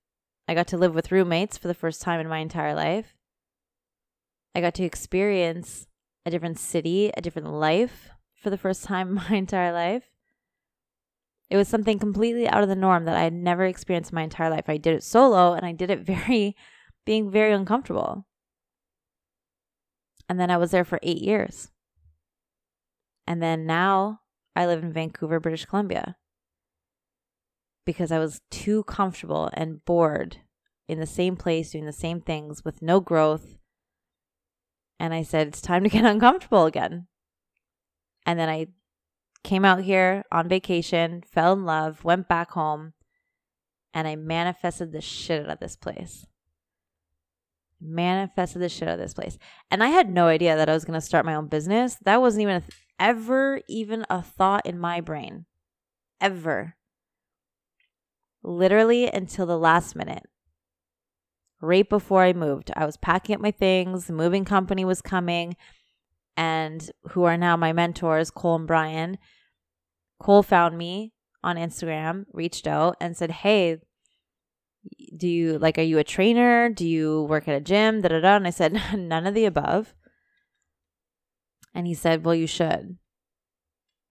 I 0.46 0.54
got 0.54 0.68
to 0.68 0.78
live 0.78 0.94
with 0.94 1.10
roommates 1.10 1.58
for 1.58 1.68
the 1.68 1.74
first 1.74 2.00
time 2.00 2.20
in 2.20 2.28
my 2.28 2.38
entire 2.38 2.74
life. 2.74 3.16
I 4.54 4.60
got 4.60 4.74
to 4.74 4.84
experience 4.84 5.86
a 6.24 6.30
different 6.30 6.58
city, 6.58 7.10
a 7.16 7.20
different 7.20 7.52
life 7.52 8.10
for 8.34 8.50
the 8.50 8.58
first 8.58 8.84
time 8.84 9.08
in 9.08 9.14
my 9.14 9.36
entire 9.36 9.72
life. 9.72 10.04
It 11.50 11.56
was 11.56 11.66
something 11.66 11.98
completely 11.98 12.46
out 12.46 12.62
of 12.62 12.68
the 12.68 12.76
norm 12.76 13.06
that 13.06 13.16
I 13.16 13.22
had 13.22 13.32
never 13.32 13.64
experienced 13.64 14.12
in 14.12 14.16
my 14.16 14.22
entire 14.22 14.50
life. 14.50 14.68
I 14.68 14.76
did 14.76 14.94
it 14.94 15.02
solo 15.02 15.54
and 15.54 15.64
I 15.66 15.72
did 15.72 15.90
it 15.90 16.00
very, 16.06 16.54
being 17.04 17.30
very 17.30 17.52
uncomfortable. 17.52 18.26
And 20.28 20.38
then 20.38 20.50
I 20.50 20.58
was 20.58 20.70
there 20.70 20.84
for 20.84 21.00
eight 21.02 21.22
years. 21.22 21.70
And 23.26 23.42
then 23.42 23.66
now 23.66 24.20
I 24.54 24.66
live 24.66 24.82
in 24.82 24.92
Vancouver, 24.92 25.40
British 25.40 25.64
Columbia 25.64 26.17
because 27.88 28.12
I 28.12 28.18
was 28.18 28.42
too 28.50 28.84
comfortable 28.84 29.48
and 29.54 29.82
bored 29.86 30.36
in 30.88 31.00
the 31.00 31.06
same 31.06 31.36
place 31.36 31.70
doing 31.70 31.86
the 31.86 31.92
same 31.94 32.20
things 32.20 32.62
with 32.62 32.82
no 32.82 33.00
growth. 33.00 33.56
And 35.00 35.14
I 35.14 35.22
said, 35.22 35.48
it's 35.48 35.62
time 35.62 35.84
to 35.84 35.88
get 35.88 36.04
uncomfortable 36.04 36.66
again. 36.66 37.06
And 38.26 38.38
then 38.38 38.50
I 38.50 38.66
came 39.42 39.64
out 39.64 39.80
here 39.80 40.22
on 40.30 40.50
vacation, 40.50 41.22
fell 41.22 41.54
in 41.54 41.64
love, 41.64 42.04
went 42.04 42.28
back 42.28 42.50
home, 42.50 42.92
and 43.94 44.06
I 44.06 44.16
manifested 44.16 44.92
the 44.92 45.00
shit 45.00 45.46
out 45.46 45.52
of 45.52 45.60
this 45.60 45.76
place. 45.76 46.26
Manifested 47.80 48.60
the 48.60 48.68
shit 48.68 48.86
out 48.86 48.98
of 48.98 49.00
this 49.00 49.14
place. 49.14 49.38
And 49.70 49.82
I 49.82 49.88
had 49.88 50.10
no 50.10 50.26
idea 50.26 50.56
that 50.56 50.68
I 50.68 50.74
was 50.74 50.84
going 50.84 51.00
to 51.00 51.06
start 51.06 51.24
my 51.24 51.34
own 51.34 51.46
business. 51.46 51.96
That 52.04 52.20
wasn't 52.20 52.42
even 52.42 52.60
th- 52.60 52.70
ever 53.00 53.62
even 53.66 54.04
a 54.10 54.20
thought 54.20 54.66
in 54.66 54.78
my 54.78 55.00
brain. 55.00 55.46
Ever. 56.20 56.74
Literally 58.42 59.08
until 59.08 59.46
the 59.46 59.58
last 59.58 59.96
minute. 59.96 60.24
Right 61.60 61.88
before 61.88 62.22
I 62.22 62.32
moved, 62.32 62.70
I 62.76 62.86
was 62.86 62.96
packing 62.96 63.34
up 63.34 63.40
my 63.40 63.50
things, 63.50 64.06
the 64.06 64.12
moving 64.12 64.44
company 64.44 64.84
was 64.84 65.02
coming 65.02 65.56
and 66.36 66.88
who 67.10 67.24
are 67.24 67.36
now 67.36 67.56
my 67.56 67.72
mentors, 67.72 68.30
Cole 68.30 68.56
and 68.56 68.66
Brian. 68.66 69.18
Cole 70.20 70.44
found 70.44 70.78
me 70.78 71.12
on 71.42 71.56
Instagram, 71.56 72.26
reached 72.32 72.68
out, 72.68 72.96
and 73.00 73.16
said, 73.16 73.30
Hey, 73.30 73.78
do 75.16 75.26
you 75.26 75.58
like, 75.58 75.78
are 75.78 75.82
you 75.82 75.98
a 75.98 76.04
trainer? 76.04 76.68
Do 76.68 76.86
you 76.86 77.24
work 77.24 77.48
at 77.48 77.56
a 77.56 77.60
gym? 77.60 78.02
Da 78.02 78.08
da 78.08 78.20
da. 78.20 78.36
And 78.36 78.46
I 78.46 78.50
said, 78.50 78.80
None 78.96 79.26
of 79.26 79.34
the 79.34 79.46
above. 79.46 79.94
And 81.74 81.88
he 81.88 81.94
said, 81.94 82.24
Well, 82.24 82.36
you 82.36 82.46
should 82.46 82.98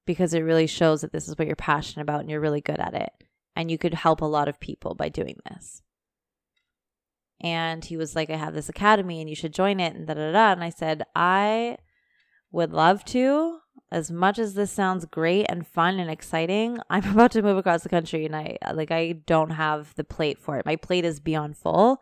because 0.07 0.33
it 0.33 0.39
really 0.39 0.65
shows 0.65 1.01
that 1.01 1.11
this 1.11 1.27
is 1.27 1.37
what 1.37 1.45
you're 1.45 1.55
passionate 1.55 2.01
about 2.01 2.21
and 2.21 2.31
you're 2.31 2.39
really 2.39 2.61
good 2.61 2.79
at 2.79 2.95
it. 2.95 3.11
And 3.57 3.71
you 3.71 3.79
could 3.79 3.95
help 3.95 4.21
a 4.21 4.25
lot 4.25 4.47
of 4.47 4.59
people 4.59 4.93
by 4.93 5.09
doing 5.09 5.39
this. 5.49 5.81
And 7.41 7.83
he 7.83 7.97
was 7.97 8.15
like, 8.15 8.29
I 8.29 8.37
have 8.37 8.53
this 8.53 8.69
academy 8.69 9.19
and 9.19 9.27
you 9.27 9.35
should 9.35 9.51
join 9.51 9.79
it 9.79 9.95
and 9.95 10.05
da 10.05 10.13
da 10.13 10.31
da. 10.31 10.51
And 10.51 10.63
I 10.63 10.69
said, 10.69 11.03
I 11.15 11.77
would 12.51 12.71
love 12.71 13.03
to. 13.05 13.57
As 13.91 14.11
much 14.11 14.37
as 14.37 14.53
this 14.53 14.71
sounds 14.71 15.05
great 15.05 15.47
and 15.49 15.65
fun 15.65 15.99
and 15.99 16.09
exciting, 16.11 16.77
I'm 16.91 17.09
about 17.09 17.31
to 17.31 17.41
move 17.41 17.57
across 17.57 17.81
the 17.81 17.89
country 17.89 18.27
and 18.27 18.35
I 18.35 18.57
like 18.75 18.91
I 18.91 19.13
don't 19.25 19.49
have 19.49 19.95
the 19.95 20.03
plate 20.03 20.37
for 20.37 20.59
it. 20.59 20.65
My 20.65 20.75
plate 20.75 21.03
is 21.03 21.19
beyond 21.19 21.57
full. 21.57 21.99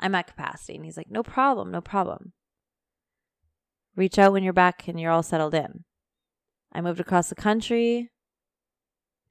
I'm 0.00 0.14
at 0.14 0.28
capacity. 0.28 0.76
And 0.76 0.86
he's 0.86 0.96
like, 0.96 1.10
"No 1.10 1.22
problem, 1.22 1.70
no 1.70 1.82
problem. 1.82 2.32
Reach 3.94 4.18
out 4.18 4.32
when 4.32 4.42
you're 4.42 4.54
back 4.54 4.88
and 4.88 4.98
you're 4.98 5.12
all 5.12 5.22
settled 5.22 5.54
in." 5.54 5.84
I 6.72 6.80
moved 6.80 7.00
across 7.00 7.28
the 7.28 7.34
country, 7.34 8.10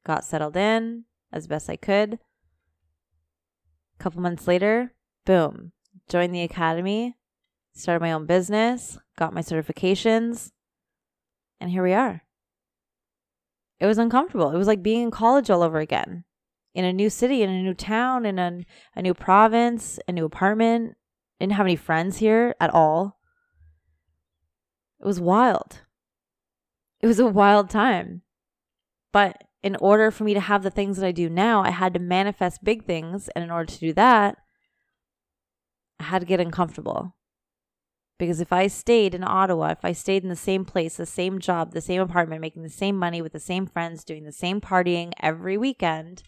got 0.05 0.23
settled 0.23 0.55
in 0.55 1.05
as 1.33 1.47
best 1.47 1.69
I 1.69 1.75
could. 1.75 2.13
A 3.99 4.03
couple 4.03 4.21
months 4.21 4.47
later, 4.47 4.93
boom, 5.25 5.73
joined 6.07 6.33
the 6.33 6.43
academy, 6.43 7.15
started 7.73 8.01
my 8.01 8.13
own 8.13 8.25
business, 8.25 8.97
got 9.17 9.33
my 9.33 9.41
certifications, 9.41 10.51
and 11.59 11.71
here 11.71 11.83
we 11.83 11.93
are. 11.93 12.23
It 13.79 13.87
was 13.87 13.97
uncomfortable. 13.97 14.51
It 14.51 14.57
was 14.57 14.67
like 14.67 14.83
being 14.83 15.03
in 15.03 15.11
college 15.11 15.49
all 15.49 15.63
over 15.63 15.79
again 15.79 16.23
in 16.73 16.85
a 16.85 16.93
new 16.93 17.09
city, 17.09 17.43
in 17.43 17.49
a 17.49 17.61
new 17.61 17.73
town, 17.73 18.25
in 18.25 18.39
a, 18.39 18.61
a 18.95 19.01
new 19.01 19.13
province, 19.13 19.99
a 20.07 20.11
new 20.11 20.25
apartment. 20.25 20.95
Didn't 21.39 21.53
have 21.53 21.65
any 21.65 21.75
friends 21.75 22.17
here 22.17 22.55
at 22.59 22.73
all. 22.73 23.19
It 25.01 25.05
was 25.05 25.19
wild. 25.19 25.81
It 27.01 27.07
was 27.07 27.19
a 27.19 27.25
wild 27.25 27.69
time. 27.69 28.21
But 29.11 29.43
in 29.63 29.75
order 29.77 30.11
for 30.11 30.25
me 30.25 30.33
to 30.33 30.39
have 30.41 30.63
the 30.63 30.69
things 30.69 30.97
that 30.97 31.07
I 31.07 31.11
do 31.13 31.29
now, 31.29 31.63
I 31.63 31.71
had 31.71 31.93
to 31.93 31.99
manifest 31.99 32.63
big 32.63 32.85
things. 32.85 33.29
And 33.29 33.43
in 33.43 33.51
order 33.51 33.71
to 33.71 33.79
do 33.79 33.93
that, 33.93 34.37
I 35.99 36.03
had 36.03 36.19
to 36.19 36.27
get 36.27 36.41
uncomfortable 36.41 37.15
Because 38.19 38.39
if 38.39 38.53
I 38.53 38.67
stayed 38.67 39.15
in 39.15 39.23
Ottawa, 39.23 39.69
if 39.71 39.83
I 39.83 39.91
stayed 39.91 40.23
in 40.23 40.29
the 40.29 40.35
same 40.35 40.65
place, 40.65 40.97
the 40.97 41.05
same 41.05 41.39
job, 41.39 41.73
the 41.73 41.81
same 41.81 42.01
apartment, 42.01 42.41
making 42.41 42.63
the 42.63 42.69
same 42.69 42.97
money 42.97 43.21
with 43.21 43.33
the 43.33 43.39
same 43.39 43.65
friends, 43.65 44.03
doing 44.03 44.23
the 44.23 44.31
same 44.31 44.61
partying 44.61 45.11
every 45.21 45.57
weekend, 45.57 46.23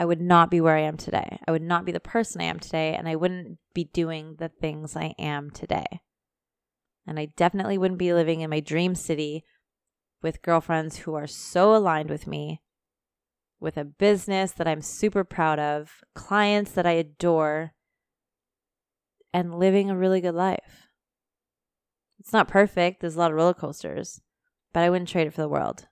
I 0.00 0.06
would 0.06 0.20
not 0.20 0.50
be 0.50 0.60
where 0.60 0.76
I 0.76 0.82
am 0.82 0.96
today. 0.96 1.38
I 1.46 1.52
would 1.52 1.62
not 1.62 1.84
be 1.84 1.92
the 1.92 2.00
person 2.00 2.40
I 2.40 2.44
am 2.44 2.58
today, 2.58 2.94
and 2.94 3.06
I 3.06 3.16
wouldn't 3.16 3.58
be 3.74 3.84
doing 3.84 4.36
the 4.38 4.48
things 4.48 4.96
I 4.96 5.14
am 5.18 5.50
today. 5.50 6.00
And 7.06 7.18
I 7.18 7.26
definitely 7.36 7.76
wouldn't 7.76 7.98
be 7.98 8.14
living 8.14 8.40
in 8.40 8.50
my 8.50 8.60
dream 8.60 8.94
city 8.94 9.44
with 10.22 10.42
girlfriends 10.42 10.98
who 10.98 11.14
are 11.14 11.26
so 11.26 11.74
aligned 11.74 12.10
with 12.10 12.26
me, 12.26 12.60
with 13.58 13.76
a 13.76 13.84
business 13.84 14.52
that 14.52 14.68
I'm 14.68 14.82
super 14.82 15.24
proud 15.24 15.58
of, 15.58 16.00
clients 16.14 16.72
that 16.72 16.86
I 16.86 16.92
adore, 16.92 17.72
and 19.32 19.58
living 19.58 19.90
a 19.90 19.96
really 19.96 20.20
good 20.20 20.34
life. 20.34 20.88
It's 22.18 22.32
not 22.32 22.48
perfect, 22.48 23.00
there's 23.00 23.16
a 23.16 23.18
lot 23.18 23.30
of 23.30 23.36
roller 23.36 23.54
coasters, 23.54 24.20
but 24.72 24.82
I 24.82 24.90
wouldn't 24.90 25.08
trade 25.08 25.26
it 25.26 25.32
for 25.34 25.42
the 25.42 25.48
world. 25.48 25.86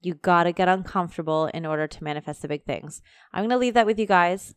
You 0.00 0.14
gotta 0.14 0.52
get 0.52 0.68
uncomfortable 0.68 1.46
in 1.54 1.64
order 1.64 1.86
to 1.86 2.04
manifest 2.04 2.42
the 2.42 2.48
big 2.48 2.64
things. 2.64 3.02
I'm 3.32 3.44
gonna 3.44 3.58
leave 3.58 3.74
that 3.74 3.86
with 3.86 3.98
you 3.98 4.06
guys. 4.06 4.54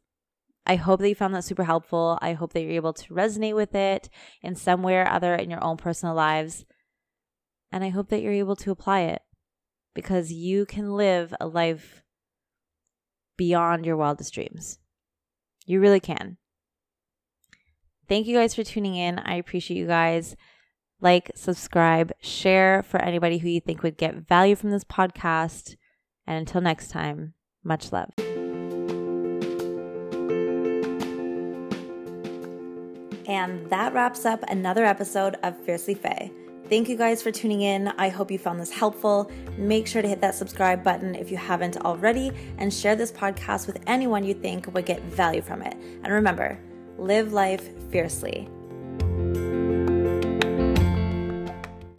I 0.66 0.76
hope 0.76 1.00
that 1.00 1.08
you 1.08 1.16
found 1.16 1.34
that 1.34 1.46
super 1.46 1.64
helpful. 1.64 2.20
I 2.22 2.34
hope 2.34 2.52
that 2.52 2.62
you're 2.62 2.72
able 2.72 2.92
to 2.94 3.14
resonate 3.14 3.56
with 3.56 3.74
it 3.74 4.10
in 4.42 4.56
some 4.56 4.84
way 4.84 4.98
or 4.98 5.08
other 5.08 5.34
in 5.34 5.50
your 5.50 5.64
own 5.64 5.78
personal 5.78 6.14
lives. 6.14 6.66
And 7.72 7.84
I 7.84 7.90
hope 7.90 8.10
that 8.10 8.22
you're 8.22 8.34
able 8.34 8.56
to 8.58 8.72
apply 8.72 9.02
it 9.02 9.22
because 9.94 10.32
you 10.32 10.66
can 10.66 10.96
live 10.96 11.34
a 11.40 11.48
life 11.48 12.04
beyond 13.36 13.86
your 13.86 13.98
wildest 13.98 14.34
dreams. 14.34 14.80
You 15.66 15.80
really 15.80 16.00
can. 16.00 16.38
Thank 18.08 18.26
you 18.28 18.38
guys 18.38 18.56
for 18.56 18.64
tuning 18.64 18.96
in. 18.96 19.20
I 19.20 19.36
appreciate 19.36 19.78
you 19.78 19.88
guys. 19.88 20.36
Like, 21.02 21.32
subscribe, 21.36 22.12
share 22.22 22.84
for 22.84 23.02
anybody 23.02 23.38
who 23.38 23.50
you 23.50 23.60
think 23.60 23.84
would 23.84 23.98
get 23.98 24.16
value 24.16 24.56
from 24.56 24.72
this 24.72 24.84
podcast. 24.84 25.76
And 26.26 26.38
until 26.38 26.62
next 26.62 26.90
time, 26.90 27.34
much 27.64 27.92
love. 27.92 28.12
And 33.28 33.70
that 33.70 33.94
wraps 33.94 34.26
up 34.26 34.44
another 34.48 34.86
episode 34.86 35.36
of 35.44 35.58
Fiercely 35.58 35.94
Faye. 35.94 36.32
Thank 36.70 36.90
you 36.90 36.98
guys 36.98 37.24
for 37.24 37.32
tuning 37.32 37.62
in. 37.62 37.88
I 37.98 38.10
hope 38.10 38.30
you 38.30 38.38
found 38.38 38.60
this 38.60 38.72
helpful. 38.72 39.32
Make 39.58 39.88
sure 39.88 40.02
to 40.02 40.08
hit 40.08 40.20
that 40.20 40.36
subscribe 40.36 40.84
button 40.84 41.16
if 41.16 41.32
you 41.32 41.38
haven't 41.38 41.78
already 41.78 42.30
and 42.58 42.74
share 42.74 42.94
this 42.94 43.10
podcast 43.10 43.68
with 43.68 43.80
anyone 43.88 44.26
you 44.26 44.34
think 44.34 44.74
would 44.74 44.86
get 44.86 45.02
value 45.04 45.42
from 45.42 45.62
it. 45.62 45.76
And 46.04 46.12
remember, 46.12 46.60
live 46.98 47.32
life 47.32 47.70
fiercely. 47.90 48.50